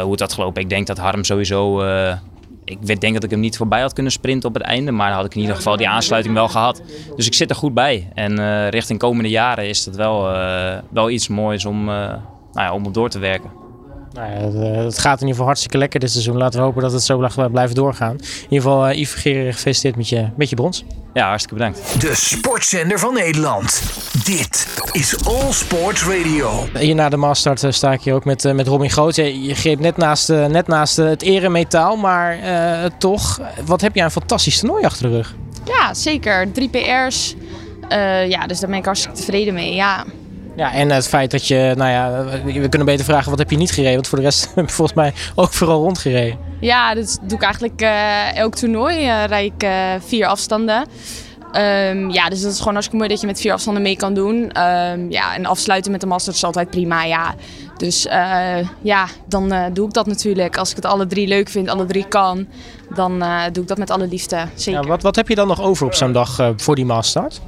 hoe 0.02 0.12
het 0.12 0.20
had 0.20 0.34
gelopen. 0.34 0.62
Ik 0.62 0.70
denk 0.70 0.88
dat 0.88 0.98
Harm 0.98 1.24
sowieso 1.24 1.82
ik 2.80 3.02
denk 3.02 3.14
dat 3.14 3.24
ik 3.24 3.30
hem 3.30 3.40
niet 3.40 3.58
voorbij 3.58 3.82
had 3.82 3.94
kunnen 3.94 4.12
sprinten 4.12 4.50
op 4.50 4.56
het 4.56 4.64
einde. 4.64 4.92
Maar 4.92 5.12
had 5.12 5.26
ik 5.26 5.36
in 5.36 5.42
ieder 5.42 5.56
geval 5.56 5.78
die 5.78 5.88
aansluiting 5.88 6.34
wel 6.34 6.48
gehad. 6.48 6.82
Dus 7.16 7.26
ik 7.26 7.34
zit 7.34 7.50
er 7.50 7.56
goed 7.56 7.74
bij. 7.74 8.10
En 8.14 8.40
uh, 8.40 8.70
richting 8.70 9.00
komende 9.00 9.30
jaren 9.30 9.68
is 9.68 9.84
dat 9.84 9.96
wel, 9.96 10.34
uh, 10.34 10.78
wel 10.90 11.10
iets 11.10 11.28
moois 11.28 11.66
om, 11.66 11.90
uh, 11.90 11.96
nou 11.96 12.20
ja, 12.54 12.74
om 12.74 12.86
op 12.86 12.94
door 12.94 13.10
te 13.10 13.20
werken. 13.20 13.61
Nou 14.14 14.32
ja, 14.32 14.62
het 14.84 15.00
gaat 15.00 15.14
in 15.14 15.20
ieder 15.20 15.30
geval 15.30 15.46
hartstikke 15.46 15.78
lekker 15.78 16.00
dit 16.00 16.12
seizoen. 16.12 16.38
Laten 16.38 16.60
we 16.60 16.66
hopen 16.66 16.82
dat 16.82 16.92
het 16.92 17.04
zo 17.04 17.28
blijft 17.52 17.76
doorgaan. 17.76 18.16
In 18.16 18.44
ieder 18.50 18.62
geval, 18.62 18.90
uh, 18.90 18.96
Yves 18.96 19.14
Gerer, 19.14 19.54
gefeliciteerd 19.54 19.96
met 19.96 20.10
je, 20.10 20.28
met 20.36 20.50
je 20.50 20.56
brons. 20.56 20.84
Ja, 21.14 21.28
hartstikke 21.28 21.56
bedankt. 21.58 22.02
De 22.02 22.16
sportzender 22.16 23.00
van 23.00 23.14
Nederland. 23.14 23.84
Dit 24.24 24.68
is 24.92 25.26
All 25.26 25.52
Sports 25.52 26.04
Radio. 26.04 26.68
Hier 26.74 26.96
na 26.96 27.10
de 27.10 27.18
Mastart 27.18 27.64
uh, 27.64 27.72
sta 27.72 27.92
ik 27.92 28.02
hier 28.02 28.14
ook 28.14 28.26
met, 28.26 28.54
met 28.54 28.68
Robin 28.68 28.90
Groot. 28.90 29.16
Je, 29.16 29.56
greep 29.56 29.80
net 29.80 29.98
naast, 29.98 30.28
net 30.28 30.68
naast 30.68 30.96
het 30.96 31.22
eremetaal, 31.22 31.96
maar 31.96 32.40
toch, 32.98 33.42
wat 33.66 33.82
heb 33.82 33.96
je 33.96 34.02
een 34.02 34.12
fantastisch 34.12 34.60
toernooi 34.60 34.86
achter 34.86 35.10
de 35.10 35.16
rug? 35.16 35.36
Ja, 35.66 35.94
zeker. 35.94 36.52
Drie 36.52 36.70
PR's. 36.70 37.36
ja, 38.28 38.48
dus 38.48 38.60
daar 38.60 38.70
ben 38.70 38.80
ik 38.80 38.86
hartstikke 38.86 39.18
tevreden 39.18 39.54
mee. 39.54 39.76
Ja, 39.76 40.06
ja, 40.56 40.74
en 40.74 40.90
het 40.90 41.08
feit 41.08 41.32
dat 41.32 41.48
je, 41.48 41.74
nou 41.78 41.92
ja, 41.92 42.26
we 42.44 42.70
kunnen 42.70 42.86
beter 42.86 43.06
vragen 43.06 43.30
wat 43.30 43.40
heb 43.40 43.52
je 43.52 43.58
niet 43.58 43.72
gereden? 43.72 43.94
Want 43.94 44.08
voor 44.08 44.18
de 44.18 44.24
rest 44.24 44.52
heb 44.56 44.68
je 44.68 44.74
volgens 44.74 44.98
mij 44.98 45.14
ook 45.36 45.54
vooral 45.54 45.82
rondgereden. 45.82 46.38
Ja, 46.60 46.94
dat 46.94 47.20
doe 47.22 47.38
ik 47.38 47.44
eigenlijk 47.44 47.82
uh, 47.82 48.38
elk 48.38 48.56
toernooi. 48.56 48.98
Uh, 48.98 49.26
rijd 49.26 49.52
ik 49.54 49.64
uh, 49.64 49.72
vier 50.00 50.26
afstanden. 50.26 50.88
Um, 51.56 52.10
ja, 52.10 52.30
dus 52.30 52.42
dat 52.42 52.52
is 52.52 52.58
gewoon 52.58 52.74
hartstikke 52.74 52.98
mooi 52.98 53.10
dat 53.10 53.22
je 53.22 53.28
met 53.28 53.42
vier 53.42 53.54
afstanden 53.54 53.84
mee 53.84 53.96
kan 53.96 54.14
doen. 54.14 54.36
Um, 54.36 55.12
ja, 55.12 55.36
en 55.36 55.46
afsluiten 55.46 55.92
met 55.92 56.02
de 56.02 56.08
Masters 56.08 56.36
is 56.36 56.44
altijd 56.44 56.70
prima, 56.70 57.04
ja. 57.04 57.36
Dus 57.78 58.08
ja, 58.82 59.08
dan 59.28 59.54
doe 59.74 59.88
ik 59.88 59.94
dat 59.94 60.06
natuurlijk. 60.06 60.58
Als 60.58 60.70
ik 60.70 60.76
het 60.76 60.86
alle 60.86 61.08
drie 61.08 61.28
leuk 61.28 61.50
vind, 61.50 61.70
alle 61.70 61.86
drie 61.86 62.08
kan, 62.08 62.48
dan 62.96 63.24
doe 63.52 63.62
ik 63.62 63.68
dat 63.68 63.78
met 63.78 63.90
alle 63.90 64.08
liefde, 64.08 64.46
zeker. 64.56 64.82
Ja, 64.82 64.88
wat, 64.88 65.02
wat 65.02 65.16
heb 65.16 65.28
je 65.28 65.36
dan 65.36 65.48
nog 65.48 65.62
over 65.62 65.86
op 65.86 65.94
zo'n 65.94 66.12
dag 66.12 66.54
voor 66.56 66.76
die 66.76 66.86
Masters? 66.86 67.40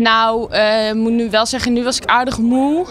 Nou, 0.00 0.54
ik 0.88 0.94
moet 0.94 1.12
nu 1.12 1.30
wel 1.30 1.46
zeggen, 1.46 1.72
nu 1.72 1.84
was 1.84 1.96
ik 1.96 2.04
aardig 2.04 2.38
moe. 2.38 2.86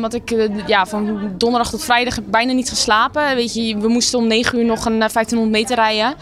Want 0.00 0.14
ik 0.14 0.30
uh, 0.30 0.48
ja, 0.66 0.86
van 0.86 1.32
donderdag 1.38 1.70
tot 1.70 1.84
vrijdag 1.84 2.24
bijna 2.24 2.52
niet 2.52 2.68
geslapen. 2.68 3.34
Weet 3.34 3.54
je, 3.54 3.76
we 3.76 3.88
moesten 3.88 4.18
om 4.18 4.26
9 4.26 4.58
uur 4.58 4.64
nog 4.64 4.84
een 4.84 4.98
1500 4.98 5.54
eh, 5.54 5.60
meter 5.60 5.76
rijden. 5.76 6.14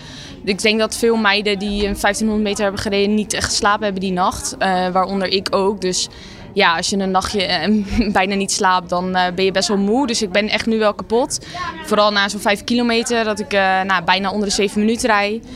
Ik 0.45 0.63
denk 0.63 0.79
dat 0.79 0.97
veel 0.97 1.17
meiden 1.17 1.59
die 1.59 1.87
een 1.87 1.97
1500 2.01 2.43
meter 2.43 2.63
hebben 2.63 2.81
gereden 2.81 3.15
niet 3.15 3.33
echt 3.33 3.45
geslapen 3.45 3.85
hebben 3.85 4.01
die 4.01 4.13
nacht. 4.13 4.57
Waaronder 4.93 5.29
ik 5.29 5.49
ook. 5.51 5.81
Dus 5.81 6.09
ja, 6.53 6.77
als 6.77 6.89
je 6.89 6.97
een 6.97 7.11
nachtje 7.11 7.83
bijna 8.13 8.35
niet 8.35 8.53
slaapt, 8.53 8.89
dan 8.89 9.13
ben 9.13 9.45
je 9.45 9.51
best 9.51 9.69
wel 9.69 9.77
moe. 9.77 10.07
Dus 10.07 10.23
ik 10.23 10.33
ben 10.33 10.49
echt 10.49 10.67
nu 10.67 10.79
wel 10.79 10.95
kapot. 10.95 11.47
Vooral 11.85 12.13
na 12.13 12.29
zo'n 12.29 12.41
5 12.41 12.65
kilometer 12.65 13.25
dat 13.25 13.41
ik 13.41 13.53
nou, 13.87 14.05
bijna 14.05 14.31
onder 14.31 14.49
de 14.49 14.55
7 14.55 14.81
minuten 14.81 15.09
rijd. 15.09 15.47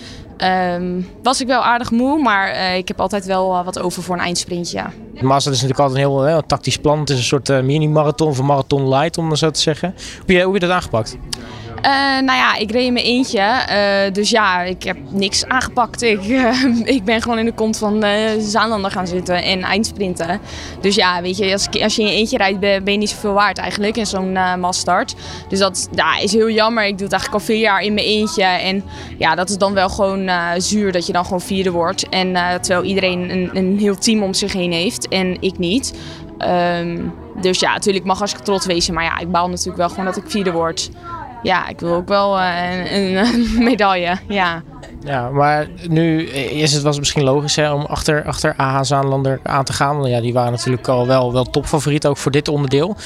Um, 0.45 1.09
was 1.23 1.41
ik 1.41 1.47
wel 1.47 1.63
aardig 1.63 1.91
moe, 1.91 2.23
maar 2.23 2.51
uh, 2.51 2.77
ik 2.77 2.89
heb 2.89 3.01
altijd 3.01 3.25
wel 3.25 3.55
uh, 3.55 3.65
wat 3.65 3.79
over 3.79 4.03
voor 4.03 4.15
een 4.15 4.23
eindsprintje. 4.23 4.77
Ja. 4.77 5.37
Is 5.37 5.45
natuurlijk 5.45 5.79
altijd 5.79 5.99
een 5.99 6.11
heel, 6.11 6.25
heel 6.25 6.47
tactisch 6.47 6.77
plan. 6.77 6.99
Het 6.99 7.11
is 7.11 7.17
een 7.17 7.23
soort 7.23 7.49
mini-marathon 7.63 8.29
of 8.29 8.43
marathon 8.43 8.89
light, 8.89 9.19
om 9.19 9.37
zo 9.37 9.51
te 9.51 9.61
zeggen. 9.61 9.95
Hoe 10.27 10.35
hoe 10.35 10.53
heb 10.53 10.63
je 10.63 10.69
dat 10.69 10.77
aangepakt? 10.77 11.17
Uh, 11.85 11.93
nou 12.25 12.39
ja, 12.39 12.57
ik 12.57 12.71
reed 12.71 12.87
in 12.87 12.93
mijn 12.93 13.05
eentje. 13.05 13.41
Uh, 13.41 14.13
dus 14.13 14.31
ja, 14.31 14.63
ik 14.63 14.83
heb 14.83 14.97
niks 15.11 15.45
aangepakt. 15.45 16.03
Ik, 16.03 16.25
uh, 16.25 16.65
ik 16.97 17.05
ben 17.05 17.23
gewoon 17.23 17.39
in 17.39 17.45
de 17.45 17.53
kont 17.53 17.79
van 17.79 18.05
Zaanlander 18.39 18.91
gaan 18.91 19.07
zitten 19.07 19.43
en 19.43 19.63
eindsprinten. 19.63 20.41
Dus 20.81 20.95
ja, 20.95 21.23
weet 21.23 21.37
je, 21.37 21.53
als, 21.53 21.69
als 21.83 21.97
je 21.97 22.03
in 22.03 22.09
je 22.09 22.15
eentje 22.15 22.37
rijdt, 22.37 22.61
ben, 22.61 22.85
ben 22.85 22.93
je 22.93 22.99
niet 22.99 23.11
zoveel 23.11 23.33
waard 23.33 23.59
eigenlijk 23.59 23.97
in 23.97 24.07
zo'n 24.07 24.33
massstart. 24.61 25.15
Dus 25.49 25.59
dat 25.59 25.89
ja, 25.93 26.19
is 26.19 26.33
heel 26.33 26.51
jammer. 26.51 26.85
Ik 26.85 26.99
doe 26.99 27.07
het 27.07 27.13
eigenlijk 27.13 27.43
al 27.43 27.55
vier 27.55 27.63
jaar 27.63 27.83
in 27.83 27.95
mijn 27.95 28.07
eentje. 28.07 28.43
En 28.43 28.85
ja, 29.19 29.35
dat 29.35 29.49
is 29.49 29.59
dan 29.59 29.75
wel 29.75 29.89
gewoon 29.89 30.31
zuur 30.57 30.93
dat 30.93 31.07
je 31.07 31.13
dan 31.13 31.25
gewoon 31.25 31.41
vierde 31.41 31.71
wordt. 31.71 32.09
En 32.09 32.33
terwijl 32.61 32.85
iedereen 32.85 33.31
een, 33.31 33.51
een 33.53 33.79
heel 33.79 33.99
team 33.99 34.23
om 34.23 34.35
zich 34.35 34.53
heen 34.53 34.73
heeft 34.73 35.09
en 35.09 35.37
ik 35.41 35.59
niet. 35.59 35.95
Um, 36.39 37.13
dus 37.41 37.61
ja, 37.61 37.73
natuurlijk 37.73 38.05
mag 38.05 38.21
als 38.21 38.33
ik 38.33 38.39
trots 38.39 38.67
wezen. 38.67 38.95
Maar 38.95 39.05
ja, 39.05 39.19
ik 39.19 39.31
baal 39.31 39.49
natuurlijk 39.49 39.77
wel 39.77 39.89
gewoon 39.89 40.05
dat 40.05 40.17
ik 40.17 40.25
vierde 40.27 40.53
word. 40.53 40.91
Ja, 41.43 41.69
ik 41.69 41.81
wil 41.81 41.95
ook 41.95 42.09
wel 42.09 42.41
een, 42.41 43.17
een 43.17 43.47
medaille. 43.69 44.17
Ja. 44.29 44.63
Ja, 45.05 45.31
maar 45.31 45.69
nu 45.89 46.23
is 46.29 46.73
het, 46.73 46.83
was 46.83 46.91
het 46.91 46.99
misschien 46.99 47.25
logisch 47.25 47.57
hè, 47.57 47.73
om 47.73 47.85
achter, 47.85 48.25
achter 48.25 48.55
AH 48.57 48.83
Zaanlander 48.83 49.41
aan 49.43 49.65
te 49.65 49.73
gaan. 49.73 49.97
Want 49.97 50.09
ja, 50.09 50.21
die 50.21 50.33
waren 50.33 50.53
natuurlijk 50.53 50.89
al 50.89 51.07
wel, 51.07 51.33
wel 51.33 51.45
topfavoriet 51.45 52.07
ook 52.07 52.17
voor 52.17 52.31
dit 52.31 52.49
onderdeel. 52.49 52.97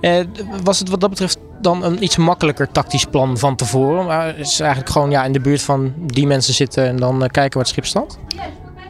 Eh, 0.00 0.20
was 0.62 0.78
het 0.78 0.88
wat 0.88 1.00
dat 1.00 1.10
betreft 1.10 1.38
dan 1.60 1.84
een 1.84 2.02
iets 2.02 2.16
makkelijker 2.16 2.72
tactisch 2.72 3.04
plan 3.04 3.38
van 3.38 3.56
tevoren? 3.56 4.06
Maar 4.06 4.38
is 4.38 4.60
eigenlijk 4.60 4.90
gewoon 4.90 5.10
ja, 5.10 5.24
in 5.24 5.32
de 5.32 5.40
buurt 5.40 5.62
van 5.62 5.92
die 5.96 6.26
mensen 6.26 6.54
zitten 6.54 6.86
en 6.86 6.96
dan 6.96 7.14
uh, 7.14 7.28
kijken 7.28 7.52
waar 7.52 7.62
het 7.62 7.68
schip 7.68 7.86
staat? 7.86 8.18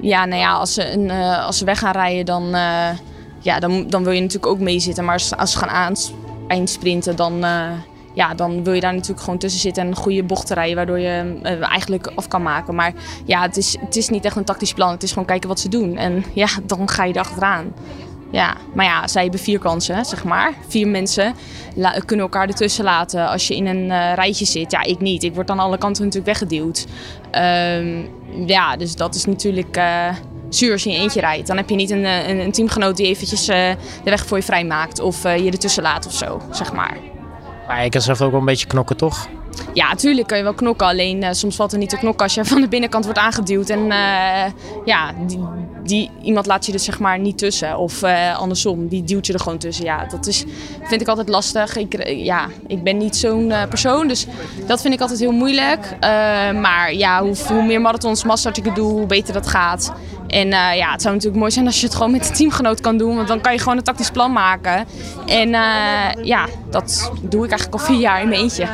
Ja, 0.01 0.25
nou 0.25 0.41
ja, 0.41 0.53
als 0.53 0.75
ze, 0.75 0.93
een, 0.93 1.05
uh, 1.05 1.47
als 1.47 1.59
ze 1.59 1.65
weg 1.65 1.79
gaan 1.79 1.93
rijden, 1.93 2.25
dan, 2.25 2.55
uh, 2.55 2.89
ja, 3.39 3.61
dan, 3.61 3.87
dan 3.89 4.05
wil 4.05 4.13
je 4.13 4.21
natuurlijk 4.21 4.53
ook 4.53 4.59
meezitten. 4.59 5.05
Maar 5.05 5.15
als, 5.15 5.37
als 5.37 5.53
ze 5.53 5.59
gaan 5.59 5.95
eindsprinten, 6.49 7.17
dan, 7.17 7.45
ja, 8.15 8.35
dan 8.35 8.65
wil 8.65 8.73
je 8.73 8.81
daar 8.81 8.95
natuurlijk 8.95 9.21
gewoon 9.21 9.39
tussen 9.39 9.61
zitten 9.61 9.83
en 9.83 9.89
een 9.89 9.97
goede 9.97 10.23
bocht 10.23 10.51
rijden, 10.51 10.77
waardoor 10.77 10.99
je 10.99 11.39
eigenlijk 11.61 12.13
af 12.15 12.29
kan 12.29 12.43
maken. 12.43 12.75
Maar 12.75 12.93
ja, 13.25 13.43
het 13.43 13.57
is, 13.57 13.77
het 13.81 13.97
is 13.97 14.09
niet 14.09 14.25
echt 14.25 14.37
een 14.37 14.45
tactisch 14.45 14.73
plan. 14.73 14.91
Het 14.91 15.03
is 15.03 15.11
gewoon 15.11 15.27
kijken 15.27 15.49
wat 15.49 15.61
ze 15.61 15.69
doen. 15.69 15.97
En 15.97 16.25
ja, 16.35 16.49
dan 16.67 16.89
ga 16.89 17.05
je 17.05 17.15
erachteraan. 17.15 17.73
Ja, 18.31 18.57
maar 18.75 18.85
ja, 18.85 19.09
zij 19.09 19.23
hebben 19.23 19.41
vier 19.41 19.59
kansen, 19.59 20.05
zeg 20.05 20.25
maar. 20.25 20.53
Vier 20.69 20.89
mensen 20.89 21.35
kunnen 22.05 22.25
elkaar 22.25 22.49
ertussen 22.49 22.85
laten 22.85 23.29
als 23.29 23.49
je 23.49 23.57
in 23.57 23.67
een 23.67 23.85
uh, 23.85 24.15
rijtje 24.15 24.45
zit. 24.45 24.71
Ja, 24.71 24.83
ik 24.83 25.01
niet. 25.01 25.23
Ik 25.23 25.35
word 25.35 25.51
aan 25.51 25.59
alle 25.59 25.79
kanten 25.79 26.05
natuurlijk 26.05 26.39
weggeduwd. 26.39 26.87
Um, 27.77 28.09
ja, 28.47 28.77
dus 28.77 28.97
dat 28.97 29.15
is 29.15 29.25
natuurlijk 29.25 29.77
uh, 29.77 30.09
zuur 30.49 30.73
als 30.73 30.83
je 30.83 30.91
in 30.91 31.01
eentje 31.01 31.21
rijdt. 31.21 31.47
Dan 31.47 31.57
heb 31.57 31.69
je 31.69 31.77
niet 31.77 31.91
een, 31.91 32.05
een, 32.05 32.39
een 32.39 32.53
teamgenoot 32.53 32.97
die 32.97 33.07
eventjes 33.07 33.45
de 33.45 33.77
weg 34.05 34.27
voor 34.27 34.37
je 34.37 34.43
vrijmaakt. 34.43 35.01
Of 35.01 35.23
je 35.23 35.51
ertussen 35.51 35.83
laat 35.83 36.07
of 36.07 36.13
zo, 36.13 36.41
zeg 36.51 36.73
maar. 36.73 37.12
Maar 37.73 37.85
je 37.85 37.91
kan 37.91 38.01
zelf 38.01 38.21
ook 38.21 38.31
wel 38.31 38.41
een 38.41 38.47
beetje 38.47 38.67
knokken, 38.67 38.97
toch? 38.97 39.29
Ja, 39.73 39.89
natuurlijk 39.89 40.27
kan 40.29 40.39
je 40.39 40.45
wel 40.45 40.55
knokken. 40.55 40.87
Alleen 40.87 41.23
uh, 41.23 41.29
soms 41.31 41.57
valt 41.57 41.73
er 41.73 41.79
niet 41.79 41.89
te 41.89 41.97
knokken 41.97 42.23
als 42.23 42.35
je 42.35 42.45
van 42.45 42.61
de 42.61 42.69
binnenkant 42.69 43.05
wordt 43.05 43.19
aangeduwd. 43.19 43.69
En 43.69 43.79
uh, 43.79 44.45
ja, 44.85 45.13
die, 45.27 45.41
die, 45.85 46.11
iemand 46.23 46.47
laat 46.47 46.67
je 46.67 46.73
er 46.73 46.79
zeg 46.79 46.99
maar 46.99 47.19
niet 47.19 47.39
tussen. 47.39 47.79
Of 47.79 48.03
uh, 48.03 48.39
andersom, 48.39 48.89
die 48.89 49.05
duwt 49.05 49.27
je 49.27 49.33
er 49.33 49.41
gewoon 49.41 49.59
tussen. 49.59 49.85
Ja, 49.85 50.07
dat 50.07 50.27
is, 50.27 50.45
vind 50.83 51.01
ik 51.01 51.09
altijd 51.09 51.29
lastig. 51.29 51.77
Ik, 51.77 52.07
ja, 52.07 52.47
ik 52.67 52.83
ben 52.83 52.97
niet 52.97 53.17
zo'n 53.17 53.53
persoon, 53.69 54.09
dus 54.09 54.27
dat 54.67 54.81
vind 54.81 54.95
ik 54.95 55.01
altijd 55.01 55.19
heel 55.21 55.33
moeilijk. 55.33 55.97
maar 56.61 56.95
ja, 56.95 57.23
hoe, 57.23 57.37
hoe 57.49 57.63
meer 57.63 57.81
marathons, 57.81 58.25
masters 58.25 58.59
ik 58.59 58.75
doe, 58.75 58.93
hoe 58.93 59.07
beter 59.07 59.33
dat 59.33 59.49
gaat. 59.49 59.93
En 60.33 60.47
uh, 60.47 60.77
ja, 60.77 60.93
het 60.93 61.03
zou 61.03 61.15
natuurlijk 61.15 61.41
mooi 61.41 61.51
zijn 61.51 61.67
als 61.67 61.81
je 61.81 61.87
het 61.87 61.95
gewoon 61.95 62.11
met 62.11 62.29
een 62.29 62.35
teamgenoot 62.35 62.81
kan 62.81 62.97
doen. 62.97 63.17
Want 63.17 63.29
dan 63.29 63.41
kan 63.41 63.53
je 63.53 63.59
gewoon 63.59 63.77
een 63.77 63.83
tactisch 63.85 64.11
plan 64.11 64.33
maken. 64.33 64.87
En 65.27 65.49
uh, 65.49 66.25
ja, 66.25 66.47
dat 66.71 67.11
doe 67.23 67.45
ik 67.45 67.51
eigenlijk 67.51 67.81
al 67.81 67.87
vier 67.87 68.01
jaar 68.01 68.23
in 68.23 68.29
mijn 68.29 68.41
eentje. 68.41 68.67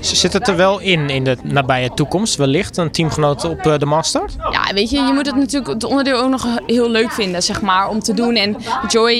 Zit 0.00 0.32
het 0.32 0.48
er 0.48 0.56
wel 0.56 0.80
in, 0.80 1.08
in 1.08 1.24
de 1.24 1.36
nabije 1.42 1.94
toekomst 1.94 2.36
wellicht, 2.36 2.76
een 2.76 2.90
teamgenoot 2.90 3.44
op 3.44 3.66
uh, 3.66 3.78
de 3.78 3.86
master? 3.86 4.22
Ja, 4.50 4.74
weet 4.74 4.90
je, 4.90 4.96
je 4.96 5.12
moet 5.12 5.26
het 5.26 5.36
natuurlijk 5.36 5.72
het 5.72 5.84
onderdeel 5.84 6.20
ook 6.20 6.30
nog 6.30 6.46
heel 6.66 6.90
leuk 6.90 7.12
vinden, 7.12 7.42
zeg 7.42 7.60
maar, 7.60 7.88
om 7.88 8.00
te 8.00 8.14
doen. 8.14 8.34
En 8.34 8.56
Joy 8.88 9.12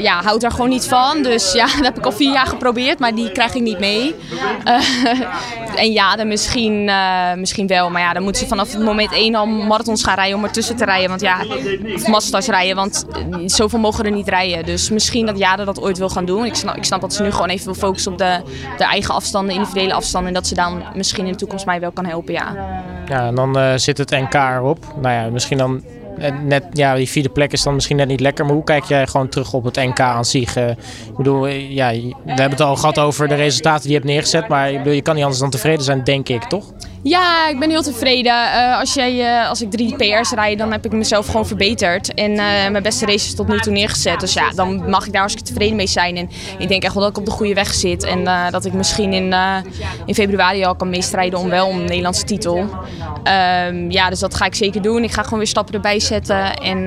ja, 0.00 0.22
houdt 0.22 0.40
daar 0.40 0.50
gewoon 0.50 0.68
niet 0.68 0.84
van. 0.84 1.22
Dus 1.22 1.52
ja, 1.52 1.66
dat 1.76 1.84
heb 1.84 1.98
ik 1.98 2.04
al 2.04 2.12
vier 2.12 2.32
jaar 2.32 2.46
geprobeerd, 2.46 2.98
maar 2.98 3.14
die 3.14 3.32
krijg 3.32 3.54
ik 3.54 3.62
niet 3.62 3.78
mee. 3.78 4.14
en 5.76 5.92
ja, 5.92 6.16
dan 6.16 6.28
misschien, 6.28 6.90
misschien 7.36 7.66
wel. 7.66 7.90
Maar 7.90 8.02
ja, 8.02 8.12
dan 8.12 8.22
moet 8.22 8.36
ze 8.36 8.46
vanaf 8.46 8.72
het 8.72 8.82
moment 8.82 9.12
één 9.12 9.34
al 9.34 9.46
marathons 9.46 10.04
gaan 10.04 10.14
rijden 10.14 10.36
om 10.36 10.44
ertussen 10.44 10.76
te 10.76 10.84
rijden. 10.84 11.08
Want 11.08 11.20
ja, 11.26 11.44
of 11.94 12.06
masters 12.06 12.46
rijden, 12.46 12.76
want 12.76 13.06
zoveel 13.46 13.78
mogen 13.78 14.04
er 14.04 14.10
niet 14.10 14.28
rijden. 14.28 14.64
Dus 14.64 14.90
misschien 14.90 15.26
dat 15.26 15.38
Jade 15.38 15.64
dat 15.64 15.80
ooit 15.80 15.98
wil 15.98 16.08
gaan 16.08 16.24
doen. 16.24 16.44
Ik 16.44 16.54
snap, 16.54 16.76
ik 16.76 16.84
snap 16.84 17.00
dat 17.00 17.14
ze 17.14 17.22
nu 17.22 17.30
gewoon 17.30 17.48
even 17.48 17.64
wil 17.64 17.74
focussen 17.74 18.12
op 18.12 18.18
de, 18.18 18.40
de 18.78 18.84
eigen 18.84 19.14
afstanden, 19.14 19.54
individuele 19.54 19.92
afstanden. 19.92 20.28
En 20.28 20.34
dat 20.34 20.46
ze 20.46 20.54
dan 20.54 20.82
misschien 20.94 21.26
in 21.26 21.32
de 21.32 21.38
toekomst 21.38 21.66
mij 21.66 21.80
wel 21.80 21.92
kan 21.92 22.06
helpen, 22.06 22.32
ja. 22.32 22.54
Ja, 23.08 23.26
en 23.26 23.34
dan 23.34 23.58
uh, 23.58 23.72
zit 23.76 23.98
het 23.98 24.10
NK 24.10 24.34
erop. 24.34 24.78
Nou 25.00 25.14
ja, 25.14 25.30
misschien 25.30 25.58
dan 25.58 25.82
net, 26.42 26.64
ja, 26.72 26.94
die 26.94 27.08
vierde 27.08 27.28
plek 27.28 27.52
is 27.52 27.62
dan 27.62 27.74
misschien 27.74 27.96
net 27.96 28.08
niet 28.08 28.20
lekker. 28.20 28.44
Maar 28.44 28.54
hoe 28.54 28.64
kijk 28.64 28.84
jij 28.84 29.06
gewoon 29.06 29.28
terug 29.28 29.52
op 29.52 29.64
het 29.64 29.76
NK 29.76 30.00
aan 30.00 30.24
zich? 30.24 30.56
Ik 30.56 31.16
bedoel, 31.16 31.46
ja, 31.46 31.90
we 31.90 32.12
hebben 32.24 32.50
het 32.50 32.60
al 32.60 32.76
gehad 32.76 32.98
over 32.98 33.28
de 33.28 33.34
resultaten 33.34 33.82
die 33.82 33.90
je 33.90 33.96
hebt 33.96 34.10
neergezet. 34.10 34.48
Maar 34.48 34.88
je 34.92 35.02
kan 35.02 35.14
niet 35.14 35.22
anders 35.22 35.40
dan 35.40 35.50
tevreden 35.50 35.84
zijn, 35.84 36.04
denk 36.04 36.28
ik, 36.28 36.44
toch? 36.44 36.72
Ja, 37.08 37.48
ik 37.48 37.58
ben 37.58 37.70
heel 37.70 37.82
tevreden. 37.82 38.32
Uh, 38.32 38.78
als, 38.78 38.94
jij, 38.94 39.14
uh, 39.14 39.48
als 39.48 39.62
ik 39.62 39.70
drie 39.70 39.96
PR's 39.96 40.30
rijd, 40.30 40.58
dan 40.58 40.72
heb 40.72 40.84
ik 40.84 40.92
mezelf 40.92 41.26
gewoon 41.26 41.46
verbeterd. 41.46 42.14
En 42.14 42.30
uh, 42.30 42.36
mijn 42.36 42.82
beste 42.82 43.06
races 43.06 43.34
tot 43.34 43.48
nu 43.48 43.58
toe 43.58 43.72
neergezet. 43.72 44.20
Dus 44.20 44.32
ja, 44.32 44.50
dan 44.50 44.90
mag 44.90 45.06
ik 45.06 45.12
daar 45.12 45.20
hartstikke 45.20 45.50
tevreden 45.50 45.76
mee 45.76 45.86
zijn. 45.86 46.16
En 46.16 46.30
ik 46.58 46.68
denk 46.68 46.82
echt 46.82 46.94
wel 46.94 47.02
dat 47.02 47.12
ik 47.12 47.18
op 47.18 47.24
de 47.24 47.30
goede 47.30 47.54
weg 47.54 47.74
zit. 47.74 48.04
En 48.04 48.50
dat 48.50 48.64
ik 48.64 48.72
misschien 48.72 49.12
in, 49.12 49.34
in 50.06 50.14
februari 50.14 50.64
al 50.64 50.76
kan 50.76 50.90
meestrijden 50.90 51.38
om 51.38 51.48
wel 51.48 51.70
een 51.70 51.84
Nederlandse 51.84 52.24
titel. 52.24 52.58
Um, 52.58 53.90
ja, 53.90 54.10
dus 54.10 54.18
dat 54.18 54.34
ga 54.34 54.44
ik 54.44 54.54
zeker 54.54 54.82
doen. 54.82 55.02
Ik 55.02 55.12
ga 55.12 55.22
gewoon 55.22 55.38
weer 55.38 55.48
stappen 55.48 55.74
erbij 55.74 56.00
zetten. 56.00 56.54
En 56.54 56.86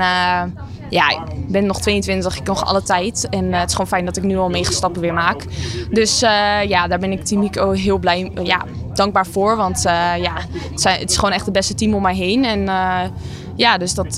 ja, 0.89 1.09
ik 1.09 1.47
ben 1.47 1.65
nog 1.65 1.81
22, 1.81 2.37
ik 2.37 2.47
nog 2.47 2.65
alle 2.65 2.81
tijd. 2.81 3.27
En 3.29 3.45
uh, 3.45 3.59
het 3.59 3.67
is 3.67 3.71
gewoon 3.71 3.87
fijn 3.87 4.05
dat 4.05 4.17
ik 4.17 4.23
nu 4.23 4.37
al 4.37 4.49
mega 4.49 4.71
stappen 4.71 5.01
weer 5.01 5.13
maak. 5.13 5.43
Dus 5.89 6.23
uh, 6.23 6.63
ja, 6.63 6.87
daar 6.87 6.99
ben 6.99 7.11
ik 7.11 7.25
Team 7.25 7.41
Mico 7.41 7.71
heel 7.71 7.97
blij, 7.97 8.31
ja, 8.43 8.65
dankbaar 8.99 9.27
voor. 9.27 9.55
Want 9.55 9.85
uh, 9.85 9.91
ja, 10.17 10.33
het, 10.71 10.81
zijn, 10.81 10.99
het, 10.99 11.09
is 11.09 11.15
gewoon 11.17 11.31
echt 11.31 11.45
het 11.45 11.53
beste 11.53 11.73
team 11.73 11.93
om 11.93 12.01
mij 12.01 12.15
heen. 12.15 12.45
En 12.45 12.69
ja, 13.55 13.77
dus 13.77 13.93
dat, 13.93 14.15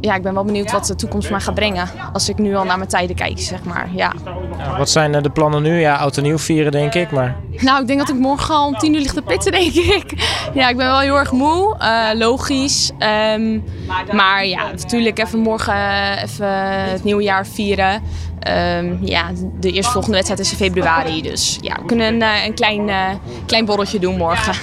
ja, 0.00 0.14
ik 0.14 0.22
ben 0.22 0.34
wel 0.34 0.44
benieuwd 0.44 0.72
wat 0.72 0.86
de 0.86 0.94
toekomst 0.94 1.30
mij 1.30 1.40
gaat 1.40 1.54
brengen. 1.54 1.88
Als 2.12 2.28
ik 2.28 2.38
nu 2.38 2.54
al 2.54 2.64
naar 2.64 2.76
mijn 2.76 2.88
tijden 2.88 3.16
kijk, 3.16 3.38
zeg 3.38 3.64
maar. 3.64 3.88
Ja. 3.94 4.12
ja 4.58 4.78
wat 4.78 4.90
zijn 4.90 5.22
de 5.22 5.30
plannen 5.30 5.62
nu? 5.62 5.80
Ja, 5.80 5.96
oud 5.96 6.16
en 6.16 6.22
nieuw 6.22 6.38
vieren, 6.38 6.72
denk 6.72 6.94
ik. 6.94 7.10
Maar... 7.10 7.36
Nou, 7.56 7.80
ik 7.80 7.86
denk 7.86 7.98
dat 7.98 8.08
ik 8.08 8.18
morgen 8.18 8.54
al 8.54 8.66
om 8.66 8.78
tien 8.78 8.94
uur 8.94 9.00
ligt 9.00 9.14
te 9.14 9.22
pitten, 9.22 9.52
denk 9.60 9.74
ik. 9.74 10.12
Ja, 10.54 10.68
ik 10.68 10.76
ben 10.76 10.86
wel 10.86 11.00
heel 11.00 11.18
erg 11.18 11.32
moe. 11.32 11.76
Logisch. 12.14 12.90
Um, 13.34 13.64
maar 14.12 14.46
ja, 14.46 14.70
natuurlijk 14.70 15.18
even 15.18 15.38
morgen 15.38 15.74
even 16.22 16.48
het 16.90 17.04
nieuwe 17.04 17.22
jaar 17.22 17.46
vieren. 17.46 18.02
Um, 18.48 18.98
ja, 19.00 19.30
de 19.60 19.72
eerstvolgende 19.72 20.16
wedstrijd 20.16 20.40
is 20.40 20.50
in 20.50 20.56
februari. 20.56 21.22
Dus 21.22 21.58
ja, 21.60 21.74
we 21.74 21.86
kunnen 21.86 22.14
een, 22.14 22.44
een 22.44 22.54
klein, 22.54 22.88
uh, 22.88 23.08
klein 23.46 23.64
borreltje 23.64 23.98
doen 23.98 24.16
morgen. 24.16 24.54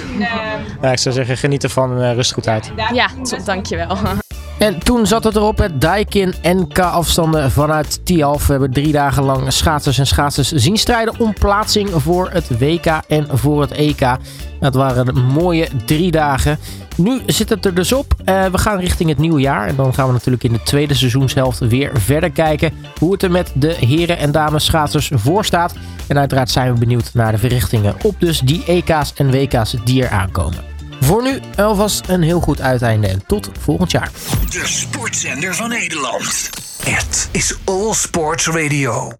Ja, 0.81 0.91
ik 0.91 0.97
zou 0.97 1.15
zeggen, 1.15 1.37
geniet 1.37 1.63
ervan 1.63 1.91
en 1.91 2.09
uh, 2.09 2.13
rust 2.13 2.33
goed 2.33 2.47
uit. 2.47 2.71
Ja, 2.93 3.09
top, 3.23 3.45
dankjewel. 3.45 3.97
En 4.59 4.79
toen 4.79 5.05
zat 5.05 5.23
het 5.23 5.35
erop, 5.35 5.57
het 5.57 5.81
Daikin 5.81 6.33
NK 6.41 6.79
afstanden 6.79 7.51
vanuit 7.51 8.05
Tialf. 8.05 8.45
We 8.45 8.51
hebben 8.51 8.71
drie 8.71 8.91
dagen 8.91 9.23
lang 9.23 9.53
schaatsers 9.53 9.97
en 9.97 10.07
schaatsers 10.07 10.51
zien 10.51 10.77
strijden 10.77 11.19
om 11.19 11.33
plaatsing 11.33 11.89
voor 11.93 12.29
het 12.31 12.59
WK 12.59 12.85
en 13.07 13.27
voor 13.31 13.61
het 13.61 13.71
EK. 13.71 14.17
Dat 14.59 14.73
waren 14.73 15.25
mooie 15.25 15.67
drie 15.85 16.11
dagen. 16.11 16.59
Nu 16.99 17.21
zit 17.25 17.49
het 17.49 17.65
er 17.65 17.73
dus 17.73 17.91
op. 17.91 18.13
Uh, 18.25 18.45
we 18.45 18.57
gaan 18.57 18.79
richting 18.79 19.09
het 19.09 19.17
nieuwe 19.17 19.39
jaar. 19.39 19.67
En 19.67 19.75
dan 19.75 19.93
gaan 19.93 20.07
we 20.07 20.11
natuurlijk 20.11 20.43
in 20.43 20.53
de 20.53 20.63
tweede 20.63 20.93
seizoenshelft 20.93 21.59
weer 21.59 21.91
verder 21.93 22.31
kijken 22.31 22.73
hoe 22.99 23.11
het 23.11 23.23
er 23.23 23.31
met 23.31 23.51
de 23.55 23.73
heren 23.73 24.17
en 24.17 24.31
dames 24.31 24.65
schaatsers 24.65 25.11
voor 25.13 25.45
staat. 25.45 25.73
En 26.07 26.17
uiteraard 26.17 26.49
zijn 26.49 26.73
we 26.73 26.79
benieuwd 26.79 27.11
naar 27.13 27.31
de 27.31 27.37
verrichtingen 27.37 27.95
op 28.03 28.15
dus 28.19 28.39
die 28.39 28.63
EK's 28.65 29.13
en 29.15 29.31
WK's 29.31 29.75
die 29.83 30.03
er 30.03 30.09
aankomen. 30.09 30.63
Voor 30.99 31.23
nu 31.23 31.39
alvast 31.55 32.07
een 32.07 32.21
heel 32.21 32.39
goed 32.39 32.61
uiteinde 32.61 33.07
en 33.07 33.21
tot 33.27 33.49
volgend 33.59 33.91
jaar. 33.91 34.11
De 34.49 34.61
sportzender 34.65 35.55
van 35.55 35.69
Nederland. 35.69 36.49
Het 36.83 37.29
is 37.31 37.57
All 37.65 37.93
Sports 37.93 38.47
Radio. 38.47 39.11